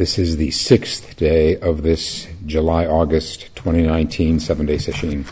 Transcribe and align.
This 0.00 0.18
is 0.18 0.38
the 0.38 0.50
sixth 0.50 1.18
day 1.18 1.58
of 1.58 1.82
this 1.82 2.26
July 2.46 2.86
August 2.86 3.54
2019 3.54 4.40
seven 4.40 4.64
day 4.64 4.78
session. 4.78 5.26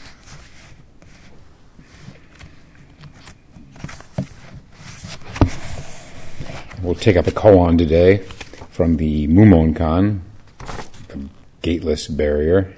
We'll 6.83 6.95
take 6.97 7.17
up 7.17 7.27
a 7.27 7.31
koan 7.31 7.79
today 7.79 8.19
from 8.69 8.99
the 8.99 9.27
Mumonkan, 9.29 10.21
the 11.09 11.31
gateless 11.63 12.07
barrier. 12.07 12.75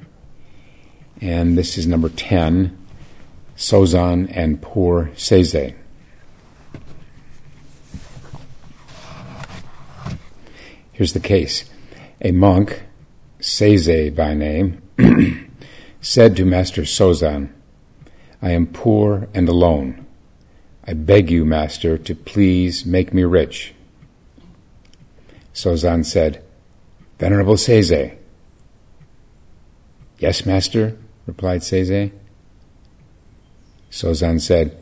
And 1.20 1.58
this 1.58 1.76
is 1.76 1.88
number 1.88 2.08
10, 2.08 2.78
Sozan 3.56 4.30
and 4.32 4.62
Poor 4.62 5.10
Seize. 5.16 5.74
Here's 10.92 11.12
the 11.14 11.18
case. 11.18 11.64
A 12.22 12.32
monk, 12.32 12.82
Seize 13.40 14.10
by 14.10 14.34
name, 14.34 14.82
said 16.02 16.36
to 16.36 16.44
Master 16.44 16.82
Sozan, 16.82 17.50
I 18.42 18.50
am 18.50 18.66
poor 18.66 19.28
and 19.32 19.48
alone. 19.48 20.04
I 20.84 20.92
beg 20.92 21.30
you, 21.30 21.46
Master, 21.46 21.96
to 21.96 22.14
please 22.14 22.84
make 22.84 23.14
me 23.14 23.24
rich. 23.24 23.74
Sozan 25.54 26.04
said, 26.04 26.42
Venerable 27.18 27.56
Seize. 27.56 28.12
Yes, 30.18 30.44
Master, 30.44 30.98
replied 31.26 31.62
Seize. 31.62 32.10
Sozan 33.90 34.40
said, 34.40 34.76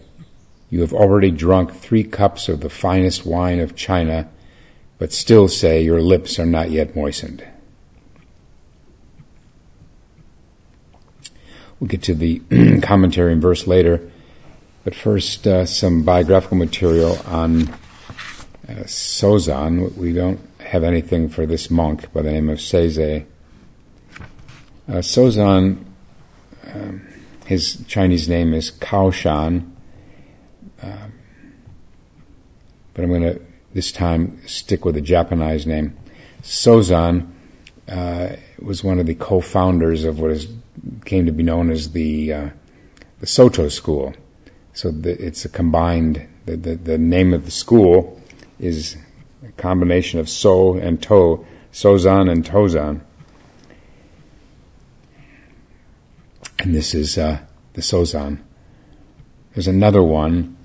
You 0.71 0.81
have 0.81 0.93
already 0.93 1.31
drunk 1.31 1.73
three 1.73 2.05
cups 2.05 2.49
of 2.49 2.61
the 2.61 2.71
finest 2.71 3.25
wine 3.25 3.61
of 3.61 3.77
China 3.77 4.29
but 4.99 5.13
still 5.13 5.49
say 5.49 5.83
your 5.83 6.03
lips 6.03 6.39
are 6.39 6.47
not 6.47 6.71
yet 6.71 6.97
moistened. 6.97 7.45
We'll 11.79 11.89
get 11.89 12.03
to 12.05 12.15
the 12.15 12.41
commentary 12.83 13.33
and 13.33 13.41
verse 13.41 13.67
later, 13.67 14.11
but 14.83 14.95
first 14.95 15.47
uh, 15.47 15.65
some 15.65 16.03
biographical 16.03 16.57
material 16.57 17.17
on 17.27 17.69
uh, 18.69 18.85
Sozan. 18.85 19.97
We 19.97 20.13
don't 20.13 20.41
have 20.59 20.83
anything 20.83 21.29
for 21.29 21.47
this 21.47 21.71
monk 21.71 22.13
by 22.13 22.23
the 22.23 22.33
name 22.33 22.49
of 22.49 22.61
Seize. 22.61 22.99
Uh, 22.99 23.23
Sozan, 24.89 25.85
um, 26.75 27.07
his 27.47 27.85
Chinese 27.87 28.29
name 28.29 28.53
is 28.53 28.73
Kaoshan, 28.73 29.71
um, 30.83 31.13
but 32.95 33.05
I'm 33.05 33.09
going 33.09 33.23
to 33.23 33.41
this 33.79 33.93
time 33.93 34.45
stick 34.45 34.85
with 34.85 34.97
a 34.97 35.01
Japanese 35.01 35.65
name. 35.65 35.97
Sozan 36.43 37.31
uh, 37.89 38.31
was 38.61 38.83
one 38.83 38.99
of 38.99 39.07
the 39.07 39.15
co-founders 39.15 40.03
of 40.03 40.19
what 40.19 40.33
is, 40.33 40.49
came 41.05 41.27
to 41.27 41.31
be 41.31 41.45
known 41.45 41.71
as 41.71 41.93
the 41.93 42.33
uh, 42.33 42.49
the 43.21 43.27
Soto 43.27 43.69
school. 43.69 44.15
So 44.73 44.91
the, 44.91 45.13
it's 45.25 45.45
a 45.45 45.49
combined. 45.49 46.27
The, 46.47 46.57
the, 46.57 46.75
the 46.75 46.99
name 46.99 47.33
of 47.33 47.45
the 47.45 47.53
school 47.53 48.21
is 48.59 48.97
a 49.47 49.53
combination 49.53 50.19
of 50.19 50.29
So 50.29 50.75
and 50.75 51.01
To, 51.05 51.47
Sozan 51.73 52.29
and 52.29 52.45
Tozan. 52.45 53.01
And 56.59 56.75
this 56.75 56.97
is 56.97 57.17
uh, 57.17 57.39
the 57.75 57.83
Sozan. 57.83 58.41
There's 59.55 59.69
another 59.69 60.03
one 60.03 60.58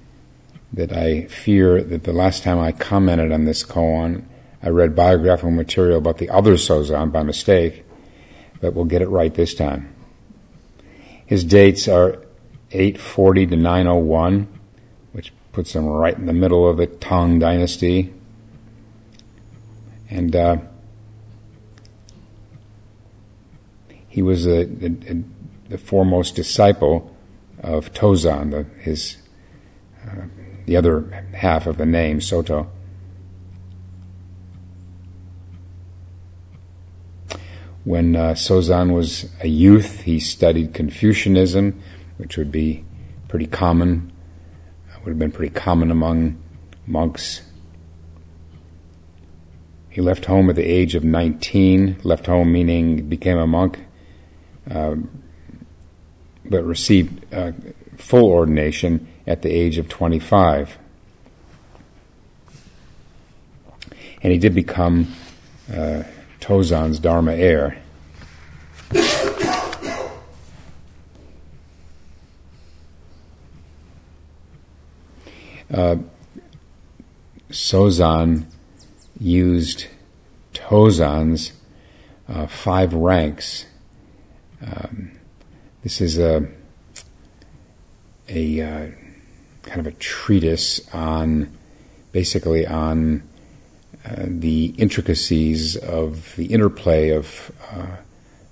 that 0.74 0.92
I 0.92 1.26
fear 1.26 1.84
that 1.84 2.04
the 2.04 2.14
last 2.14 2.44
time 2.44 2.60
I 2.60 2.72
commented 2.72 3.32
on 3.32 3.46
this 3.46 3.64
koan, 3.64 4.26
I 4.62 4.70
read 4.70 4.96
biographical 4.96 5.52
material 5.52 5.98
about 5.98 6.18
the 6.18 6.30
other 6.30 6.54
Sozan 6.54 7.12
by 7.12 7.22
mistake, 7.22 7.86
but 8.60 8.74
we'll 8.74 8.86
get 8.86 9.02
it 9.02 9.10
right 9.10 9.34
this 9.34 9.54
time. 9.54 9.94
His 11.26 11.44
dates 11.44 11.88
are 11.88 12.24
840 12.72 13.48
to 13.48 13.56
901, 13.56 14.48
which 15.12 15.32
puts 15.52 15.76
him 15.76 15.86
right 15.86 16.18
in 16.18 16.26
the 16.26 16.34
middle 16.34 16.68
of 16.68 16.78
the 16.78 16.88
Tang 16.88 17.38
dynasty. 17.38 18.12
And 20.10 20.36
uh, 20.36 20.58
he 24.08 24.22
was 24.22 24.48
a, 24.48 24.62
a, 24.62 25.24
the 25.70 25.78
foremost 25.78 26.36
disciple 26.36 27.16
of 27.60 27.94
Tozan, 27.94 28.52
the, 28.52 28.64
his 28.82 29.18
uh, 30.08 30.26
the 30.66 30.78
other 30.78 31.26
half 31.34 31.68
of 31.68 31.78
the 31.78 31.86
name, 31.86 32.22
Soto. 32.22 32.70
When 37.84 38.16
uh, 38.16 38.34
Sozan 38.34 38.94
was 38.94 39.30
a 39.42 39.48
youth, 39.48 40.02
he 40.02 40.20
studied 40.20 40.74
Confucianism, 40.74 41.82
which 42.18 42.38
would 42.38 42.52
be 42.52 42.86
pretty 43.28 43.48
common, 43.48 44.14
would 45.04 45.12
have 45.12 45.20
been 45.20 45.32
pretty 45.32 45.54
common 45.54 45.92
among 45.92 46.42
monks. 46.88 47.42
He 49.90 50.02
left 50.02 50.26
home 50.26 50.50
at 50.50 50.56
the 50.56 50.64
age 50.64 50.96
of 50.96 51.04
19, 51.04 51.98
left 52.04 52.26
home 52.26 52.52
meaning 52.52 53.08
became 53.10 53.38
a 53.38 53.46
monk, 53.46 53.86
uh, 54.70 54.96
but 56.46 56.64
received 56.64 57.34
uh, 57.34 57.52
full 58.04 58.30
ordination 58.30 59.08
at 59.26 59.42
the 59.42 59.50
age 59.50 59.78
of 59.78 59.88
25. 59.88 60.78
And 64.22 64.32
he 64.32 64.38
did 64.38 64.54
become 64.54 65.08
uh, 65.72 66.04
Tozan's 66.42 67.00
Dharma 67.00 67.34
heir. 67.34 67.78
Uh, 75.74 75.96
Sozan 77.50 78.46
used 79.20 79.88
Tozan's 80.54 81.54
uh, 82.28 82.46
five 82.46 82.94
ranks. 82.94 83.66
Um, 84.62 85.14
this 85.82 86.00
is 86.00 86.20
a 86.20 86.48
a 88.34 88.62
uh, 88.62 88.88
kind 89.64 89.80
of 89.80 89.88
a 89.88 89.92
treatise 89.94 90.82
on 90.94 91.58
basically 92.12 92.66
on 92.66 93.24
uh, 94.06 94.26
the 94.28 94.66
intricacies 94.78 95.78
of 95.78 96.36
the 96.36 96.48
interplay 96.48 97.10
of 97.10 97.52
uh, 97.72 97.96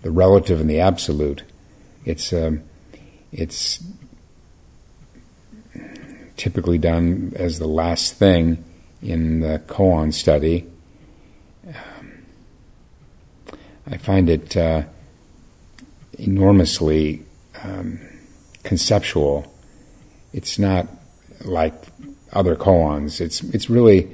the 0.02 0.12
relative 0.12 0.62
and 0.62 0.70
the 0.70 0.80
absolute. 0.80 1.44
It's 2.06 2.32
um, 2.32 2.64
it's 3.32 3.84
typically 6.38 6.78
done 6.78 7.34
as 7.36 7.60
the 7.60 7.68
last 7.68 8.16
thing 8.16 8.64
in 9.02 9.42
the 9.42 9.62
koan 9.68 10.14
study. 10.14 10.68
Um, 11.68 12.24
I 13.88 13.98
find 13.98 14.30
it 14.30 14.56
uh, 14.58 14.84
enormously 16.18 17.26
um, 17.64 18.00
conceptual. 18.64 19.51
It's 20.34 20.58
not 20.58 20.88
like 21.44 21.74
other 22.34 22.56
koans. 22.56 23.20
It's 23.20 23.42
it's 23.42 23.70
really 23.70 24.10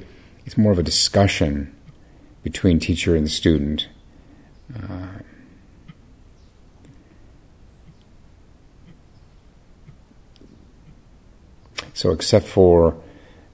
it's 0.46 0.58
more 0.58 0.72
of 0.72 0.80
a 0.80 0.84
discussion 0.84 1.76
between 2.44 2.80
teacher 2.80 3.16
and 3.16 3.30
student. 3.30 3.88
Uh, 4.74 5.20
so, 11.94 12.12
except 12.12 12.48
for 12.48 12.96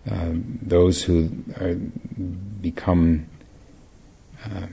uh, 0.09 0.31
those 0.61 1.03
who 1.03 1.29
are, 1.59 1.75
become 2.61 3.27
uh, 4.45 4.67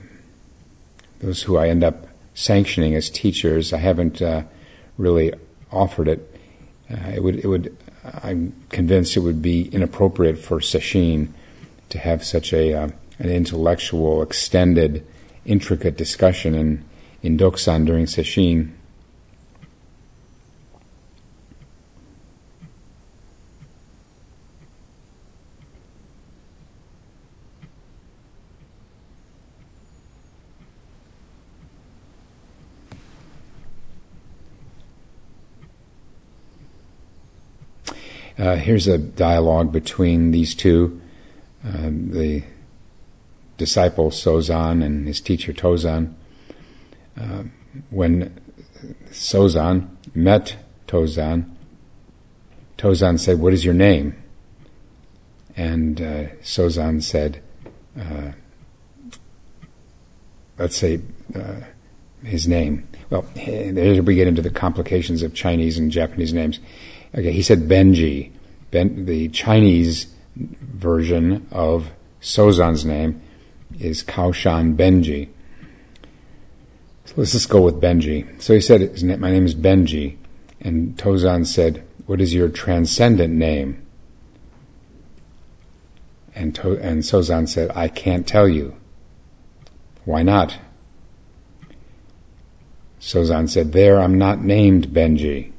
those 1.19 1.41
who 1.43 1.57
I 1.57 1.69
end 1.69 1.83
up 1.83 2.07
sanctioning 2.33 2.95
as 2.95 3.09
teachers, 3.09 3.73
I 3.73 3.77
haven't 3.77 4.21
uh, 4.21 4.43
really 4.97 5.33
offered 5.71 6.07
it. 6.07 6.39
Uh, 6.89 7.09
it 7.15 7.23
would 7.23 7.37
it 7.37 7.47
would 7.47 7.75
I'm 8.03 8.53
convinced 8.69 9.15
it 9.15 9.21
would 9.21 9.41
be 9.41 9.67
inappropriate 9.69 10.37
for 10.37 10.59
Sesshin 10.59 11.29
to 11.89 11.99
have 11.99 12.23
such 12.23 12.53
a 12.53 12.73
uh, 12.73 12.89
an 13.19 13.29
intellectual, 13.29 14.21
extended, 14.21 15.05
intricate 15.45 15.97
discussion 15.97 16.55
in 16.55 16.83
in 17.21 17.37
Dokusan 17.37 17.85
during 17.85 18.05
Sesshin. 18.05 18.71
Uh, 38.41 38.55
here's 38.55 38.87
a 38.87 38.97
dialogue 38.97 39.71
between 39.71 40.31
these 40.31 40.55
two. 40.55 40.99
Um, 41.63 42.09
the 42.09 42.43
disciple 43.57 44.09
Sozan 44.09 44.83
and 44.83 45.05
his 45.05 45.21
teacher 45.21 45.53
Tozan. 45.53 46.15
Uh, 47.15 47.43
when 47.91 48.35
Sozan 49.11 49.89
met 50.15 50.55
Tozan, 50.87 51.51
Tozan 52.79 53.19
said, 53.19 53.37
What 53.37 53.53
is 53.53 53.63
your 53.63 53.75
name? 53.75 54.15
And 55.55 56.01
uh, 56.01 56.25
Sozan 56.41 57.03
said, 57.03 57.43
uh, 57.95 58.31
Let's 60.57 60.77
say 60.77 60.99
uh, 61.35 61.59
his 62.23 62.47
name. 62.47 62.87
Well, 63.11 63.23
there 63.35 64.01
we 64.01 64.15
get 64.15 64.27
into 64.27 64.41
the 64.41 64.49
complications 64.49 65.21
of 65.21 65.35
Chinese 65.35 65.77
and 65.77 65.91
Japanese 65.91 66.33
names. 66.33 66.59
Okay, 67.13 67.31
he 67.31 67.41
said 67.41 67.61
Benji. 67.61 68.31
Ben, 68.71 69.05
the 69.05 69.27
Chinese 69.29 70.07
version 70.35 71.45
of 71.51 71.91
Sozan's 72.21 72.85
name 72.85 73.21
is 73.79 74.03
Kaoshan 74.03 74.75
Benji. 74.77 75.29
So 77.05 77.13
let's 77.17 77.33
just 77.33 77.49
go 77.49 77.61
with 77.61 77.81
Benji. 77.81 78.41
So 78.41 78.53
he 78.53 78.61
said, 78.61 79.03
My 79.19 79.29
name 79.31 79.45
is 79.45 79.55
Benji. 79.55 80.17
And 80.61 80.95
Tozan 80.95 81.45
said, 81.45 81.83
What 82.05 82.21
is 82.21 82.33
your 82.33 82.47
transcendent 82.47 83.33
name? 83.33 83.85
And, 86.33 86.55
to- 86.55 86.79
and 86.79 87.01
Sozan 87.03 87.49
said, 87.49 87.71
I 87.75 87.89
can't 87.89 88.25
tell 88.25 88.47
you. 88.47 88.77
Why 90.05 90.23
not? 90.23 90.57
Sozan 93.01 93.49
said, 93.49 93.73
There 93.73 93.99
I'm 93.99 94.17
not 94.17 94.41
named 94.41 94.87
Benji. 94.89 95.50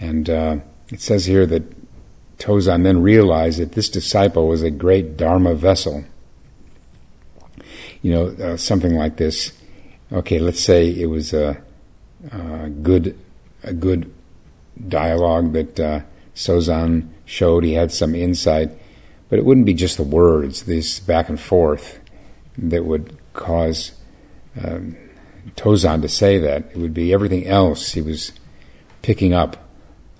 And 0.00 0.28
uh, 0.28 0.56
it 0.88 1.00
says 1.00 1.26
here 1.26 1.46
that 1.46 1.74
Tozan 2.38 2.82
then 2.84 3.02
realized 3.02 3.58
that 3.60 3.72
this 3.72 3.88
disciple 3.88 4.46
was 4.46 4.62
a 4.62 4.70
great 4.70 5.16
Dharma 5.16 5.54
vessel. 5.54 6.04
You 8.02 8.12
know, 8.12 8.26
uh, 8.26 8.56
something 8.56 8.94
like 8.94 9.16
this. 9.16 9.52
Okay, 10.12 10.38
let's 10.38 10.60
say 10.60 10.88
it 10.88 11.06
was 11.06 11.32
a, 11.32 11.60
a 12.30 12.68
good, 12.68 13.18
a 13.62 13.72
good 13.72 14.12
dialogue 14.88 15.52
that 15.54 15.80
uh, 15.80 16.00
Sozan 16.34 17.08
showed. 17.24 17.64
He 17.64 17.72
had 17.72 17.90
some 17.90 18.14
insight, 18.14 18.70
but 19.28 19.38
it 19.38 19.44
wouldn't 19.44 19.66
be 19.66 19.74
just 19.74 19.96
the 19.96 20.04
words, 20.04 20.64
this 20.64 21.00
back 21.00 21.28
and 21.28 21.40
forth, 21.40 21.98
that 22.58 22.84
would 22.84 23.16
cause 23.32 23.92
um, 24.62 24.96
Tozan 25.56 26.02
to 26.02 26.08
say 26.08 26.38
that. 26.38 26.70
It 26.70 26.76
would 26.76 26.94
be 26.94 27.12
everything 27.12 27.46
else 27.46 27.92
he 27.92 28.02
was 28.02 28.32
picking 29.02 29.32
up 29.32 29.65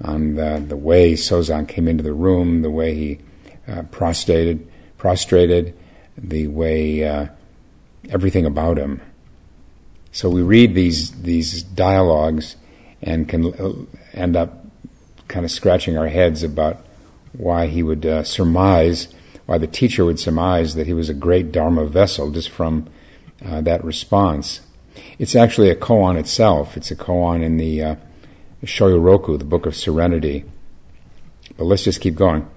on 0.03 0.35
the, 0.35 0.63
the 0.67 0.77
way 0.77 1.15
Sozan 1.15 1.67
came 1.69 1.89
into 1.89 2.03
the 2.03 2.13
room, 2.13 2.63
the 2.63 2.71
way 2.71 2.95
he 2.95 3.19
uh, 3.67 3.83
prostrated, 3.91 4.67
prostrated, 4.99 5.75
the 6.17 6.47
way 6.49 7.05
uh, 7.05 7.27
everything 8.11 8.47
about 8.47 8.79
him. 8.79 9.01
So 10.13 10.31
we 10.31 10.43
read 10.43 10.75
these 10.75 11.11
these 11.23 11.63
dialogues 11.63 12.57
and 13.03 13.29
can 13.29 13.53
uh, 13.55 13.73
end 14.15 14.37
up 14.37 14.65
kind 15.29 15.45
of 15.45 15.51
scratching 15.51 15.99
our 15.99 16.09
heads 16.09 16.43
about 16.43 16.87
why 17.33 17.67
he 17.67 17.83
would 17.83 18.07
uh, 18.07 18.23
surmise, 18.23 19.09
why 19.45 19.59
the 19.59 19.67
teacher 19.67 20.05
would 20.05 20.19
surmise 20.19 20.75
that 20.75 20.87
he 20.87 20.95
was 20.95 21.11
a 21.11 21.15
great 21.15 21.53
Dharma 21.53 21.85
vessel 21.87 22.31
just 22.31 22.49
from 22.49 22.89
uh, 23.45 23.61
that 23.63 23.85
response. 23.85 24.61
It's 25.19 25.37
actually 25.37 25.69
a 25.69 25.77
koan 25.77 26.17
itself. 26.17 26.77
It's 26.77 26.91
a 26.91 26.97
koan 26.97 27.43
in 27.43 27.59
the 27.59 27.83
uh, 27.83 27.95
Shoyoroku, 28.67 29.39
the 29.39 29.45
Book 29.45 29.67
of 29.67 29.77
Serenity. 29.77 30.45
But 31.57 31.65
let's 31.65 31.85
just 31.85 32.01
keep 32.01 32.15
going. 32.15 32.49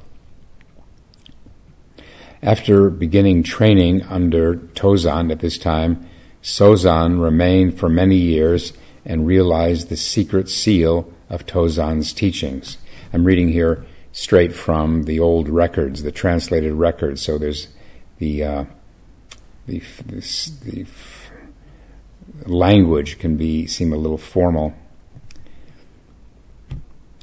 After 2.42 2.90
beginning 2.90 3.44
training 3.44 4.04
under 4.04 4.56
Tozan 4.56 5.32
at 5.32 5.40
this 5.40 5.58
time, 5.58 6.08
Sozan 6.42 7.22
remained 7.22 7.78
for 7.78 7.90
many 7.90 8.16
years 8.16 8.74
and 9.06 9.28
realized 9.28 9.90
the 9.90 9.98
secret 9.98 10.50
seal 10.50 11.12
of 11.30 11.46
Tozan's 11.46 12.14
teachings. 12.14 12.78
I'm 13.12 13.26
reading 13.26 13.50
here 13.50 13.86
straight 14.12 14.54
from 14.54 15.04
the 15.04 15.20
old 15.20 15.50
records, 15.50 16.04
the 16.04 16.12
translated 16.12 16.74
records. 16.74 17.22
So 17.22 17.38
there's 17.38 17.68
the 18.18 18.44
uh, 18.44 18.66
the, 19.68 19.84
the, 20.06 20.22
the 20.64 20.86
language 22.46 23.20
can 23.20 23.38
be 23.38 23.68
seem 23.68 23.94
a 23.94 23.98
little 23.98 24.18
formal. 24.18 24.74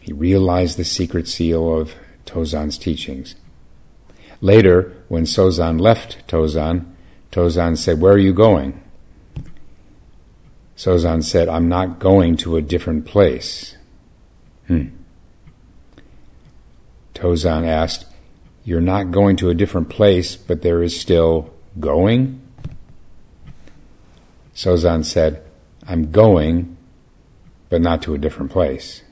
He 0.06 0.12
realized 0.12 0.78
the 0.78 0.84
secret 0.84 1.26
seal 1.26 1.80
of 1.80 1.96
Tozan's 2.26 2.78
teachings. 2.78 3.34
Later, 4.40 4.94
when 5.08 5.24
Sozan 5.24 5.80
left 5.80 6.24
Tozan, 6.28 6.86
Tozan 7.32 7.76
said, 7.76 8.00
Where 8.00 8.12
are 8.12 8.18
you 8.18 8.32
going? 8.32 8.80
Sozan 10.76 11.24
said, 11.24 11.48
I'm 11.48 11.68
not 11.68 11.98
going 11.98 12.36
to 12.36 12.56
a 12.56 12.62
different 12.62 13.04
place. 13.04 13.76
Hmm. 14.68 14.90
Tozan 17.14 17.66
asked, 17.66 18.06
You're 18.62 18.80
not 18.80 19.10
going 19.10 19.34
to 19.38 19.50
a 19.50 19.54
different 19.54 19.88
place, 19.88 20.36
but 20.36 20.62
there 20.62 20.84
is 20.84 21.00
still 21.00 21.52
going? 21.80 22.40
Sozan 24.54 25.04
said, 25.04 25.42
I'm 25.84 26.12
going, 26.12 26.76
but 27.70 27.80
not 27.80 28.02
to 28.02 28.14
a 28.14 28.18
different 28.18 28.52
place. 28.52 29.02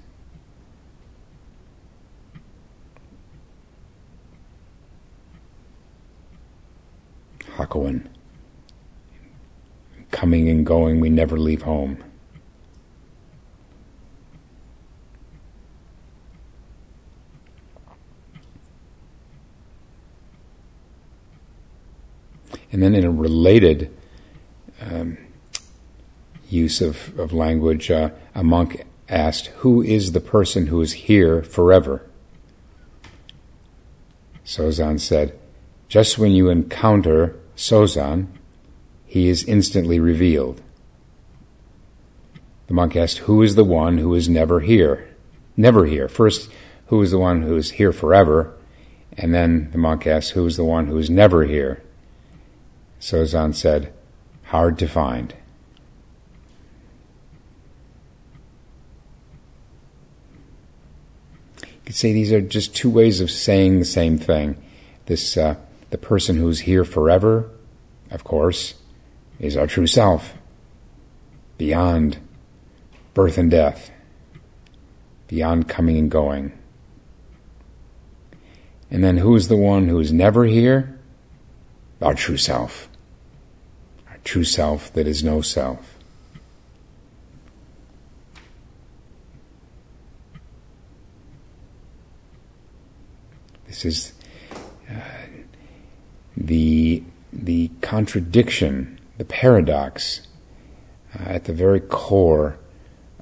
Hakuin. 7.56 8.06
Coming 10.10 10.48
and 10.48 10.64
going, 10.64 11.00
we 11.00 11.10
never 11.10 11.38
leave 11.38 11.62
home. 11.62 12.02
And 22.74 22.82
then 22.82 22.96
in 22.96 23.04
a 23.04 23.10
related 23.10 23.96
um, 24.80 25.16
use 26.48 26.80
of, 26.80 27.16
of 27.18 27.32
language, 27.32 27.88
uh, 27.88 28.10
a 28.34 28.42
monk 28.42 28.84
asked, 29.08 29.46
Who 29.58 29.80
is 29.80 30.10
the 30.10 30.20
person 30.20 30.66
who 30.66 30.80
is 30.80 30.92
here 30.92 31.42
forever? 31.44 32.04
Sozan 34.44 34.98
said, 34.98 35.38
Just 35.88 36.18
when 36.18 36.32
you 36.32 36.48
encounter 36.48 37.36
Sozan, 37.56 38.26
he 39.06 39.28
is 39.28 39.44
instantly 39.44 40.00
revealed. 40.00 40.60
The 42.66 42.74
monk 42.74 42.96
asked, 42.96 43.18
Who 43.18 43.42
is 43.42 43.54
the 43.54 43.64
one 43.64 43.98
who 43.98 44.14
is 44.14 44.28
never 44.28 44.60
here? 44.60 45.08
Never 45.56 45.86
here. 45.86 46.08
First, 46.08 46.50
who 46.86 47.00
is 47.02 47.10
the 47.10 47.18
one 47.18 47.42
who 47.42 47.56
is 47.56 47.72
here 47.72 47.92
forever? 47.92 48.54
And 49.16 49.32
then 49.32 49.70
the 49.70 49.78
monk 49.78 50.06
asked, 50.06 50.32
Who 50.32 50.44
is 50.46 50.56
the 50.56 50.64
one 50.64 50.86
who 50.86 50.98
is 50.98 51.10
never 51.10 51.44
here? 51.44 51.82
Sozan 53.00 53.54
said, 53.54 53.92
Hard 54.44 54.78
to 54.78 54.88
find. 54.88 55.34
You 61.62 61.68
could 61.86 61.94
say 61.94 62.12
these 62.12 62.32
are 62.32 62.40
just 62.40 62.74
two 62.74 62.90
ways 62.90 63.20
of 63.20 63.30
saying 63.30 63.78
the 63.78 63.84
same 63.84 64.18
thing. 64.18 64.56
This, 65.06 65.36
uh, 65.36 65.56
the 65.94 65.98
person 65.98 66.34
who's 66.34 66.58
here 66.58 66.84
forever, 66.84 67.48
of 68.10 68.24
course, 68.24 68.74
is 69.38 69.56
our 69.56 69.68
true 69.68 69.86
self, 69.86 70.34
beyond 71.56 72.18
birth 73.14 73.38
and 73.38 73.48
death, 73.48 73.92
beyond 75.28 75.68
coming 75.68 75.96
and 75.96 76.10
going. 76.10 76.50
And 78.90 79.04
then 79.04 79.18
who 79.18 79.36
is 79.36 79.46
the 79.46 79.56
one 79.56 79.86
who 79.86 80.00
is 80.00 80.12
never 80.12 80.44
here? 80.44 80.98
Our 82.02 82.14
true 82.14 82.38
self 82.38 82.88
Our 84.10 84.18
true 84.24 84.42
self 84.42 84.92
that 84.94 85.06
is 85.06 85.22
no 85.22 85.42
self. 85.42 85.96
This 93.68 93.84
is 93.84 94.13
the 96.46 97.02
the 97.32 97.70
contradiction, 97.80 99.00
the 99.18 99.24
paradox 99.24 100.26
uh, 101.14 101.24
at 101.24 101.44
the 101.44 101.52
very 101.52 101.80
core 101.80 102.56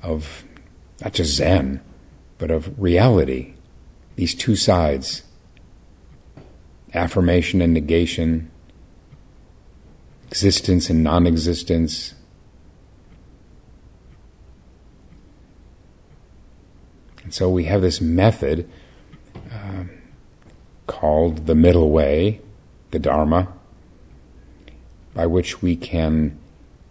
of 0.02 0.44
not 1.00 1.14
just 1.14 1.34
Zen, 1.34 1.80
but 2.38 2.50
of 2.50 2.78
reality. 2.80 3.54
These 4.16 4.34
two 4.34 4.56
sides, 4.56 5.22
affirmation 6.94 7.62
and 7.62 7.72
negation, 7.72 8.50
existence 10.28 10.90
and 10.90 11.02
non 11.02 11.26
existence. 11.26 12.14
And 17.22 17.32
so 17.32 17.48
we 17.48 17.64
have 17.64 17.80
this 17.80 18.00
method 18.00 18.68
uh, 19.50 19.84
called 20.86 21.46
the 21.46 21.54
middle 21.54 21.90
way, 21.90 22.40
the 22.92 22.98
Dharma, 22.98 23.48
by 25.14 25.26
which 25.26 25.60
we 25.60 25.74
can 25.74 26.38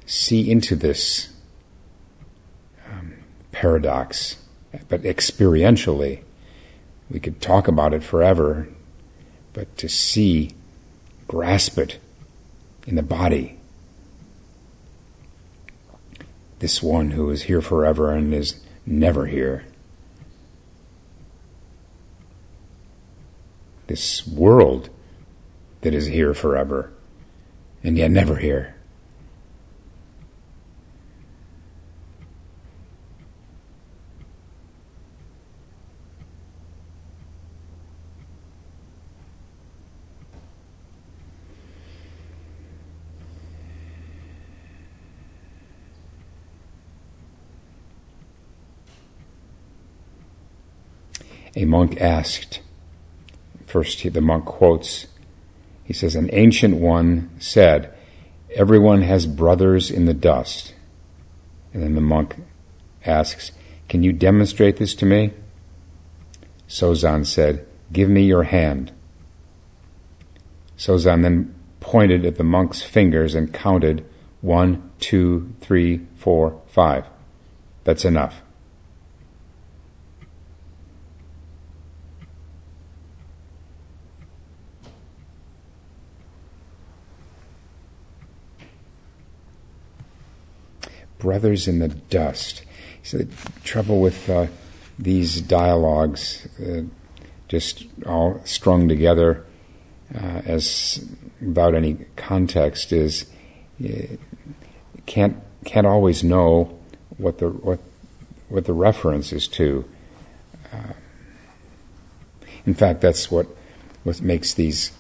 see 0.06 0.52
into 0.52 0.76
this 0.76 1.32
um, 2.92 3.14
paradox, 3.52 4.38
but 4.90 5.04
experientially. 5.04 6.24
We 7.10 7.20
could 7.20 7.42
talk 7.42 7.68
about 7.68 7.94
it 7.94 8.04
forever, 8.04 8.68
but 9.54 9.78
to 9.78 9.88
see, 9.88 10.52
grasp 11.28 11.78
it 11.78 12.00
in 12.88 12.96
the 12.96 13.04
body. 13.04 13.58
This 16.60 16.82
one 16.82 17.12
who 17.12 17.30
is 17.30 17.44
here 17.44 17.62
forever 17.62 18.12
and 18.12 18.34
is 18.34 18.62
never 18.86 19.26
here. 19.28 19.66
This 23.88 24.26
world 24.28 24.90
that 25.82 25.94
is 25.94 26.08
here 26.08 26.34
forever 26.34 26.94
and 27.84 27.98
yet 27.98 28.12
never 28.12 28.38
here. 28.38 28.76
A 51.54 51.66
monk 51.66 52.00
asked, 52.00 52.62
first 53.66 54.02
the 54.14 54.22
monk 54.22 54.46
quotes 54.46 55.08
he 55.92 55.98
says, 55.98 56.16
An 56.16 56.30
ancient 56.32 56.78
one 56.78 57.30
said, 57.38 57.94
Everyone 58.56 59.02
has 59.02 59.26
brothers 59.26 59.92
in 59.92 60.06
the 60.06 60.14
dust. 60.14 60.74
And 61.74 61.84
then 61.84 61.96
the 61.96 62.02
monk 62.02 62.38
asks, 63.06 63.52
Can 63.90 64.02
you 64.02 64.14
demonstrate 64.14 64.78
this 64.78 64.96
to 64.96 65.06
me? 65.06 65.34
Sozan 66.70 67.26
said, 67.26 67.68
Give 67.92 68.08
me 68.08 68.24
your 68.24 68.44
hand. 68.44 68.94
Sozan 70.78 71.24
then 71.24 71.54
pointed 71.82 72.26
at 72.26 72.38
the 72.38 72.46
monk's 72.46 72.82
fingers 72.82 73.36
and 73.36 73.54
counted 73.54 74.06
one, 74.40 74.92
two, 75.02 75.54
three, 75.60 76.08
four, 76.16 76.62
five. 76.68 77.06
That's 77.84 78.06
enough. 78.06 78.42
Brothers 91.22 91.68
in 91.68 91.80
the 91.80 91.88
dust. 91.88 92.64
So 93.04 93.20
the 93.20 93.28
trouble 93.64 94.02
with 94.02 94.30
uh, 94.30 94.48
these 94.98 95.42
dialogues, 95.42 96.48
uh, 96.60 96.82
just 97.48 97.86
all 98.06 98.42
strung 98.46 98.88
together 98.88 99.46
uh, 100.16 100.42
as 100.46 101.06
without 101.42 101.76
any 101.76 102.06
context, 102.16 102.92
is 102.92 103.26
can't 105.06 105.38
can't 105.66 105.88
always 105.88 106.24
know 106.24 106.78
what 107.18 107.38
the 107.38 107.50
what 107.50 107.80
what 108.50 108.66
the 108.66 108.74
reference 108.74 109.32
is 109.32 109.48
to. 109.48 109.86
Uh, 110.72 110.94
in 112.66 112.74
fact, 112.74 113.02
that's 113.02 113.32
what 113.32 113.48
what 114.04 114.22
makes 114.22 114.54
these 114.54 114.92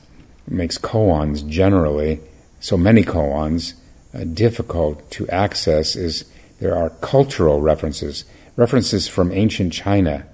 makes 0.47 0.77
koans 0.77 1.47
generally 1.47 2.19
so 2.59 2.77
many 2.77 3.03
koans 3.03 3.73
uh, 4.13 4.23
difficult 4.23 5.09
to 5.11 5.27
access 5.29 5.95
is 5.95 6.25
there 6.59 6.75
are 6.75 6.89
cultural 6.89 7.61
references, 7.61 8.25
references 8.55 9.07
from 9.07 9.31
ancient 9.31 9.73
China 9.73 10.25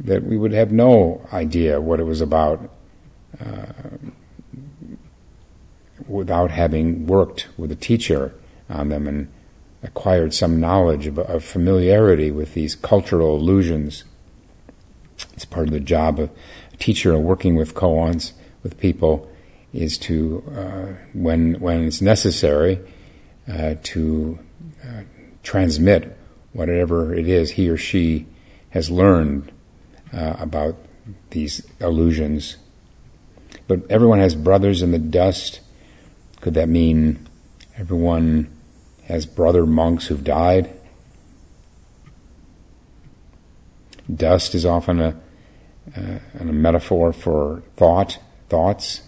that 0.00 0.24
we 0.24 0.36
would 0.36 0.52
have 0.52 0.72
no 0.72 1.26
idea 1.32 1.80
what 1.80 2.00
it 2.00 2.04
was 2.04 2.20
about 2.20 2.70
uh, 3.40 3.66
without 6.06 6.50
having 6.50 7.06
worked 7.06 7.48
with 7.56 7.70
a 7.72 7.76
teacher 7.76 8.34
on 8.68 8.88
them 8.88 9.06
and 9.06 9.32
acquired 9.82 10.34
some 10.34 10.60
knowledge 10.60 11.06
of, 11.06 11.18
of 11.18 11.44
familiarity 11.44 12.30
with 12.30 12.54
these 12.54 12.74
cultural 12.74 13.36
allusions. 13.36 14.04
It's 15.34 15.44
part 15.44 15.68
of 15.68 15.72
the 15.72 15.80
job 15.80 16.18
of 16.18 16.30
a 16.72 16.76
teacher 16.76 17.16
working 17.18 17.56
with 17.56 17.74
koans, 17.74 18.32
with 18.62 18.78
people, 18.78 19.30
is 19.72 19.98
to, 19.98 20.42
uh, 20.56 21.02
when, 21.12 21.54
when 21.54 21.84
it's 21.84 22.00
necessary, 22.00 22.80
uh, 23.48 23.74
to 23.82 24.38
uh, 24.84 25.02
transmit 25.42 26.16
whatever 26.52 27.14
it 27.14 27.28
is 27.28 27.52
he 27.52 27.68
or 27.68 27.76
she 27.76 28.26
has 28.70 28.90
learned 28.90 29.52
uh, 30.12 30.36
about 30.38 30.76
these 31.30 31.66
illusions. 31.80 32.56
But 33.68 33.90
everyone 33.90 34.18
has 34.18 34.34
brothers 34.34 34.82
in 34.82 34.92
the 34.92 34.98
dust. 34.98 35.60
Could 36.40 36.54
that 36.54 36.68
mean 36.68 37.28
everyone 37.76 38.50
has 39.04 39.26
brother 39.26 39.66
monks 39.66 40.06
who've 40.06 40.24
died? 40.24 40.70
Dust 44.12 44.54
is 44.54 44.64
often 44.64 45.00
a, 45.00 45.20
uh, 45.96 46.18
a 46.38 46.44
metaphor 46.44 47.12
for 47.12 47.62
thought, 47.76 48.18
thoughts. 48.48 49.02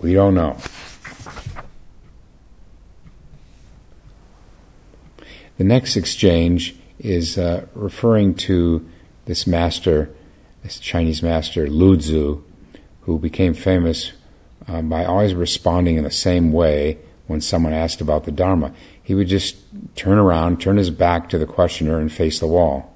We 0.00 0.14
don't 0.14 0.34
know. 0.34 0.56
The 5.58 5.64
next 5.64 5.96
exchange 5.96 6.76
is 6.98 7.38
uh, 7.38 7.66
referring 7.74 8.34
to 8.34 8.86
this 9.24 9.46
master, 9.46 10.10
this 10.62 10.78
Chinese 10.78 11.22
master, 11.22 11.68
Lu 11.68 11.96
Tzu, 11.96 12.42
who 13.02 13.18
became 13.18 13.54
famous 13.54 14.12
uh, 14.68 14.82
by 14.82 15.04
always 15.04 15.34
responding 15.34 15.96
in 15.96 16.04
the 16.04 16.10
same 16.10 16.52
way 16.52 16.98
when 17.26 17.40
someone 17.40 17.72
asked 17.72 18.00
about 18.00 18.24
the 18.24 18.32
Dharma. 18.32 18.72
He 19.02 19.14
would 19.14 19.28
just 19.28 19.56
turn 19.94 20.18
around, 20.18 20.60
turn 20.60 20.76
his 20.76 20.90
back 20.90 21.28
to 21.30 21.38
the 21.38 21.46
questioner, 21.46 21.98
and 21.98 22.12
face 22.12 22.38
the 22.38 22.46
wall. 22.46 22.92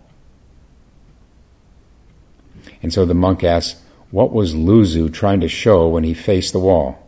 And 2.83 2.93
so 2.93 3.05
the 3.05 3.15
monk 3.15 3.45
asks, 3.45 3.81
What 4.11 4.33
was 4.33 4.55
Luzu 4.55 5.13
trying 5.13 5.41
to 5.41 5.49
show 5.49 5.89
when 5.89 6.03
he 6.03 6.15
faced 6.15 6.53
the 6.53 6.59
wall? 6.59 6.99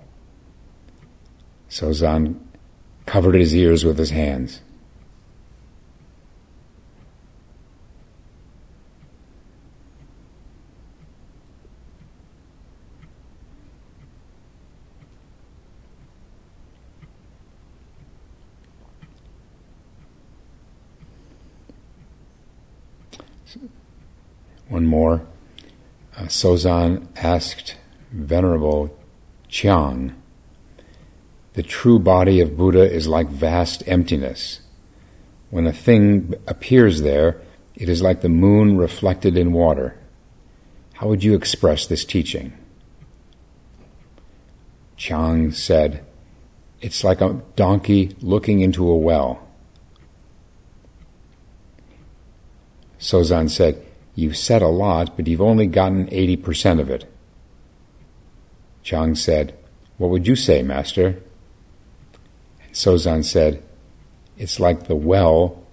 Sozan 1.69 2.39
covered 3.07 3.35
his 3.35 3.55
ears 3.57 3.85
with 3.85 3.99
his 3.99 4.11
hands. 4.11 4.61
One 24.69 24.87
more. 24.87 25.27
Sozan 26.25 27.07
asked 27.17 27.77
Venerable 28.13 28.97
Chiang, 29.49 30.15
the 31.55 31.63
true 31.63 31.99
body 31.99 32.41
of 32.41 32.57
Buddha 32.57 32.91
is 32.91 33.07
like 33.07 33.29
vast 33.29 33.83
emptiness. 33.87 34.61
When 35.51 35.67
a 35.67 35.73
thing 35.73 36.35
appears 36.47 37.03
there, 37.03 37.43
it 37.75 37.89
is 37.89 38.01
like 38.01 38.23
the 38.23 38.29
moon 38.31 38.79
reflected 38.79 39.37
in 39.37 39.53
water. 39.53 39.99
How 40.95 41.09
would 41.09 41.23
you 41.23 41.35
express 41.35 41.87
this 41.87 42.05
teaching? 42.05 42.53
Chiang 44.97 45.51
said, 45.51 46.07
It's 46.81 47.05
like 47.05 47.21
a 47.21 47.43
donkey 47.57 48.17
looking 48.21 48.61
into 48.61 48.89
a 48.89 48.97
well. 48.97 49.47
Sozan 52.99 53.51
said, 53.51 53.85
You've 54.15 54.37
said 54.37 54.63
a 54.63 54.69
lot, 54.69 55.17
but 55.17 55.27
you've 55.27 55.41
only 55.41 55.67
gotten 55.67 56.07
80% 56.09 56.81
of 56.81 56.91
it. 56.91 57.11
Chang 58.83 59.15
said, 59.15 59.57
What 59.97 60.11
would 60.11 60.27
you 60.27 60.37
say, 60.37 60.63
Master? 60.63 61.23
And 62.63 62.73
Sozan 62.73 63.25
said, 63.25 63.63
It's 64.37 64.61
like 64.61 64.87
the 64.87 64.95
well 64.95 65.65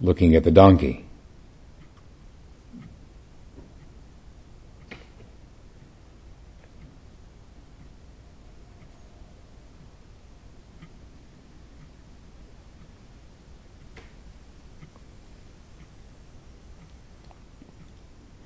looking 0.00 0.34
at 0.34 0.44
the 0.44 0.50
donkey. 0.50 1.06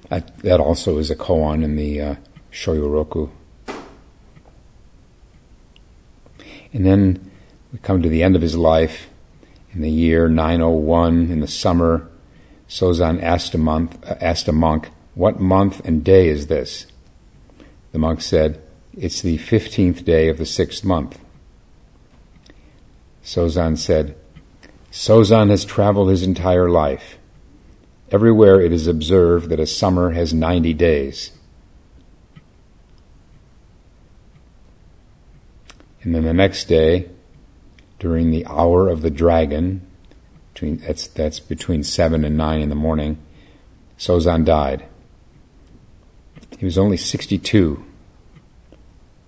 That 0.08 0.60
also 0.60 0.98
is 0.98 1.10
a 1.10 1.16
koan 1.16 1.64
in 1.64 1.76
the 1.76 2.00
uh, 2.00 2.14
Shoyoroku 2.52 3.30
And 6.76 6.84
then 6.84 7.30
we 7.72 7.78
come 7.78 8.02
to 8.02 8.08
the 8.10 8.22
end 8.22 8.36
of 8.36 8.42
his 8.42 8.54
life 8.54 9.08
in 9.72 9.80
the 9.80 9.90
year 9.90 10.28
901 10.28 11.30
in 11.30 11.40
the 11.40 11.46
summer. 11.46 12.06
Sozan 12.68 13.22
asked 13.22 13.54
a, 13.54 13.58
month, 13.58 13.96
uh, 14.04 14.16
asked 14.20 14.46
a 14.46 14.52
monk, 14.52 14.90
What 15.14 15.40
month 15.40 15.80
and 15.86 16.04
day 16.04 16.28
is 16.28 16.48
this? 16.48 16.86
The 17.92 17.98
monk 17.98 18.20
said, 18.20 18.62
It's 18.92 19.22
the 19.22 19.38
15th 19.38 20.04
day 20.04 20.28
of 20.28 20.36
the 20.36 20.44
sixth 20.44 20.84
month. 20.84 21.18
Sozan 23.24 23.78
said, 23.78 24.14
Sozan 24.92 25.48
has 25.48 25.64
traveled 25.64 26.10
his 26.10 26.22
entire 26.22 26.68
life. 26.68 27.16
Everywhere 28.10 28.60
it 28.60 28.72
is 28.72 28.86
observed 28.86 29.50
that 29.50 29.58
a 29.58 29.66
summer 29.66 30.10
has 30.12 30.32
90 30.32 30.74
days. 30.74 31.32
And 36.02 36.14
then 36.14 36.24
the 36.24 36.32
next 36.32 36.66
day, 36.66 37.10
during 37.98 38.30
the 38.30 38.46
hour 38.46 38.88
of 38.88 39.02
the 39.02 39.10
dragon, 39.10 39.84
between, 40.52 40.76
that's, 40.76 41.08
that's 41.08 41.40
between 41.40 41.82
7 41.82 42.24
and 42.24 42.36
9 42.36 42.60
in 42.60 42.68
the 42.68 42.76
morning, 42.76 43.18
Sozan 43.98 44.44
died. 44.44 44.86
He 46.58 46.64
was 46.64 46.78
only 46.78 46.96
62 46.96 47.84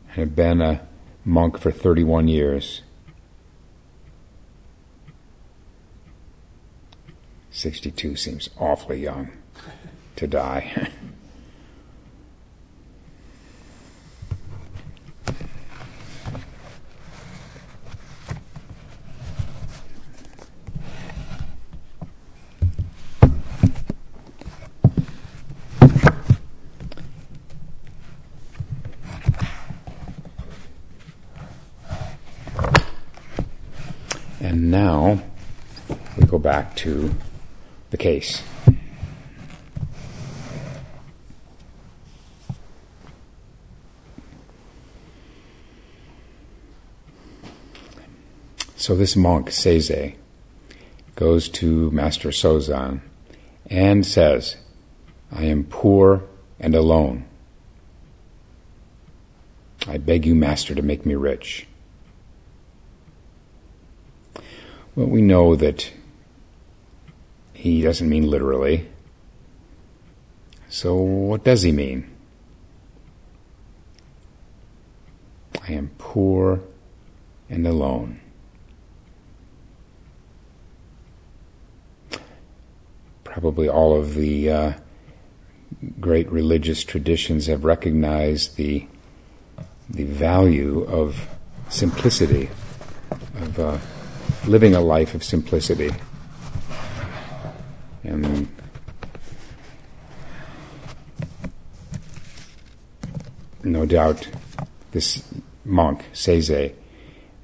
and 0.09 0.15
had 0.15 0.37
been 0.37 0.61
a 0.61 0.87
monk 1.25 1.59
for 1.59 1.71
31 1.73 2.29
years. 2.29 2.83
62 7.59 8.15
seems 8.15 8.49
awfully 8.61 9.03
young 9.03 9.33
to 10.15 10.29
die. 10.29 10.93
and 34.41 34.71
now 34.71 35.21
we 36.17 36.25
go 36.25 36.39
back 36.39 36.77
to 36.77 37.13
the 37.91 37.97
case. 37.97 38.43
So 48.77 48.95
this 48.95 49.17
monk, 49.17 49.51
Seize, 49.51 50.15
goes 51.15 51.49
to 51.49 51.91
Master 51.91 52.31
Sozan 52.31 53.01
and 53.69 54.07
says, 54.07 54.57
I 55.31 55.45
am 55.45 55.65
poor 55.65 56.23
and 56.59 56.75
alone. 56.75 57.25
I 59.87 59.99
beg 59.99 60.25
you, 60.27 60.35
Master, 60.35 60.75
to 60.75 60.83
make 60.83 61.05
me 61.05 61.15
rich. 61.17 61.67
Well, 64.95 65.07
we 65.07 65.23
know 65.23 65.55
that 65.57 65.93
he 67.59 67.83
doesn't 67.83 68.09
mean 68.09 68.31
literally. 68.31 68.89
So, 70.69 70.95
what 70.95 71.43
does 71.43 71.63
he 71.63 71.73
mean? 71.73 72.09
I 75.67 75.73
am 75.73 75.91
poor 75.99 76.61
and 77.51 77.67
alone. 77.67 78.21
Probably 83.25 83.69
all 83.69 83.99
of 83.99 84.15
the 84.15 84.51
uh, 84.51 84.73
great 85.99 86.31
religious 86.31 86.85
traditions 86.85 87.47
have 87.47 87.65
recognized 87.65 88.55
the 88.55 88.87
the 89.91 90.05
value 90.05 90.85
of 90.85 91.29
simplicity, 91.71 92.51
of 93.35 93.59
uh, 93.59 93.79
living 94.47 94.77
a 94.77 94.81
life 94.81 95.15
of 95.15 95.25
simplicity. 95.25 95.91
And 98.09 98.49
no 103.63 103.85
doubt 103.85 104.29
this 104.93 105.23
monk, 105.65 106.07
Seize, 106.15 106.51
uh, 106.51 106.71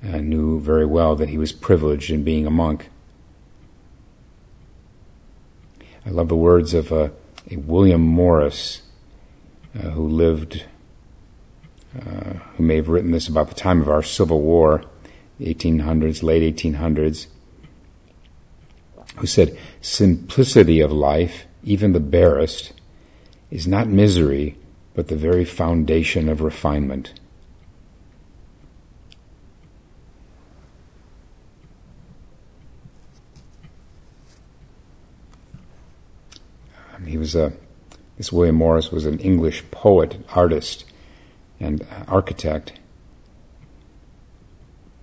knew 0.03 0.61
very 0.61 0.87
well 0.87 1.17
that 1.17 1.29
he 1.29 1.37
was 1.37 1.53
privileged 1.53 2.11
in 2.11 2.25
being 2.25 2.47
a 2.47 2.51
monk. 2.51 2.89
I 6.07 6.11
love 6.11 6.29
the 6.29 6.37
words 6.37 6.73
of 6.73 6.93
uh, 6.93 7.11
a 7.51 7.57
William 7.57 8.01
Morris, 8.01 8.83
uh, 9.79 9.91
who 9.91 10.09
lived, 10.09 10.65
uh, 11.95 12.35
who 12.57 12.63
may 12.63 12.77
have 12.77 12.89
written 12.89 13.11
this 13.11 13.29
about 13.29 13.49
the 13.49 13.55
time 13.55 13.83
of 13.83 13.89
our 13.91 14.03
Civil 14.03 14.41
War, 14.41 14.85
1800s, 15.41 16.23
late 16.23 16.57
1800s 16.57 17.27
who 19.17 19.27
said, 19.27 19.57
Simplicity 19.81 20.81
of 20.81 20.93
life, 20.93 21.45
even 21.63 21.93
the 21.93 22.01
barest, 22.01 22.73
is 23.51 23.67
not 23.67 23.89
misery, 23.89 24.57
but 24.95 25.09
the 25.09 25.17
very 25.17 25.45
foundation 25.45 26.29
of 26.29 26.41
refinement. 26.41 27.13
Um, 36.95 37.07
he 37.07 37.19
was 37.19 37.35
a, 37.35 37.53
this 38.17 38.33
William 38.33 38.57
Morris 38.57 38.91
was 38.91 39.07
an 39.07 39.19
English 39.21 39.65
poet, 39.71 40.25
artist, 40.35 40.85
and 41.61 41.87
architect. 42.09 42.73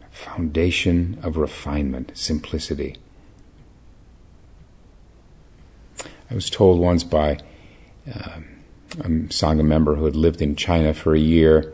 Foundation 0.10 1.18
of 1.24 1.38
refinement, 1.38 2.12
simplicity. 2.14 2.98
I 6.32 6.34
was 6.34 6.50
told 6.50 6.80
once 6.80 7.04
by 7.04 7.40
um, 8.08 8.46
a 9.00 9.10
Sangha 9.30 9.66
member 9.66 9.96
who 9.96 10.06
had 10.06 10.16
lived 10.16 10.42
in 10.42 10.56
China 10.56 10.94
for 10.94 11.14
a 11.14 11.20
year 11.20 11.74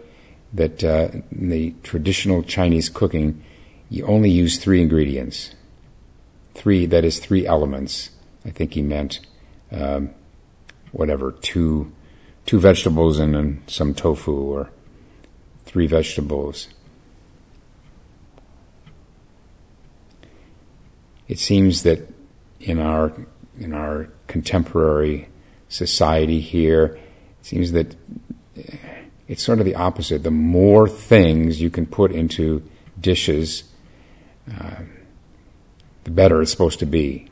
that 0.53 0.83
uh, 0.83 1.09
in 1.31 1.49
the 1.49 1.75
traditional 1.83 2.41
Chinese 2.41 2.89
cooking, 2.89 3.43
you 3.91 4.03
only 4.07 4.31
use 4.31 4.57
three 4.57 4.81
ingredients. 4.81 5.53
Three, 6.55 6.87
that 6.87 7.05
is, 7.05 7.19
three 7.19 7.45
elements. 7.45 8.09
I 8.45 8.49
think 8.49 8.73
he 8.73 8.81
meant 8.81 9.19
um, 9.71 10.09
whatever, 10.91 11.33
two, 11.33 11.91
two 12.47 12.59
vegetables 12.59 13.19
and, 13.19 13.35
and 13.35 13.61
some 13.67 13.93
tofu, 13.93 14.33
or 14.33 14.71
three 15.65 15.85
vegetables. 15.85 16.69
It 21.27 21.37
seems 21.37 21.83
that 21.83 22.11
in 22.59 22.79
our 22.79 23.13
in 23.59 23.73
our 23.73 24.09
contemporary 24.27 25.29
society 25.69 26.39
here, 26.39 26.99
it 27.39 27.45
seems 27.45 27.71
that 27.73 27.95
it's 29.27 29.43
sort 29.43 29.59
of 29.59 29.65
the 29.65 29.75
opposite. 29.75 30.23
The 30.23 30.31
more 30.31 30.87
things 30.87 31.61
you 31.61 31.69
can 31.69 31.85
put 31.85 32.11
into 32.11 32.63
dishes, 32.99 33.63
uh, 34.51 34.81
the 36.03 36.11
better 36.11 36.41
it's 36.41 36.51
supposed 36.51 36.79
to 36.79 36.85
be. 36.85 37.29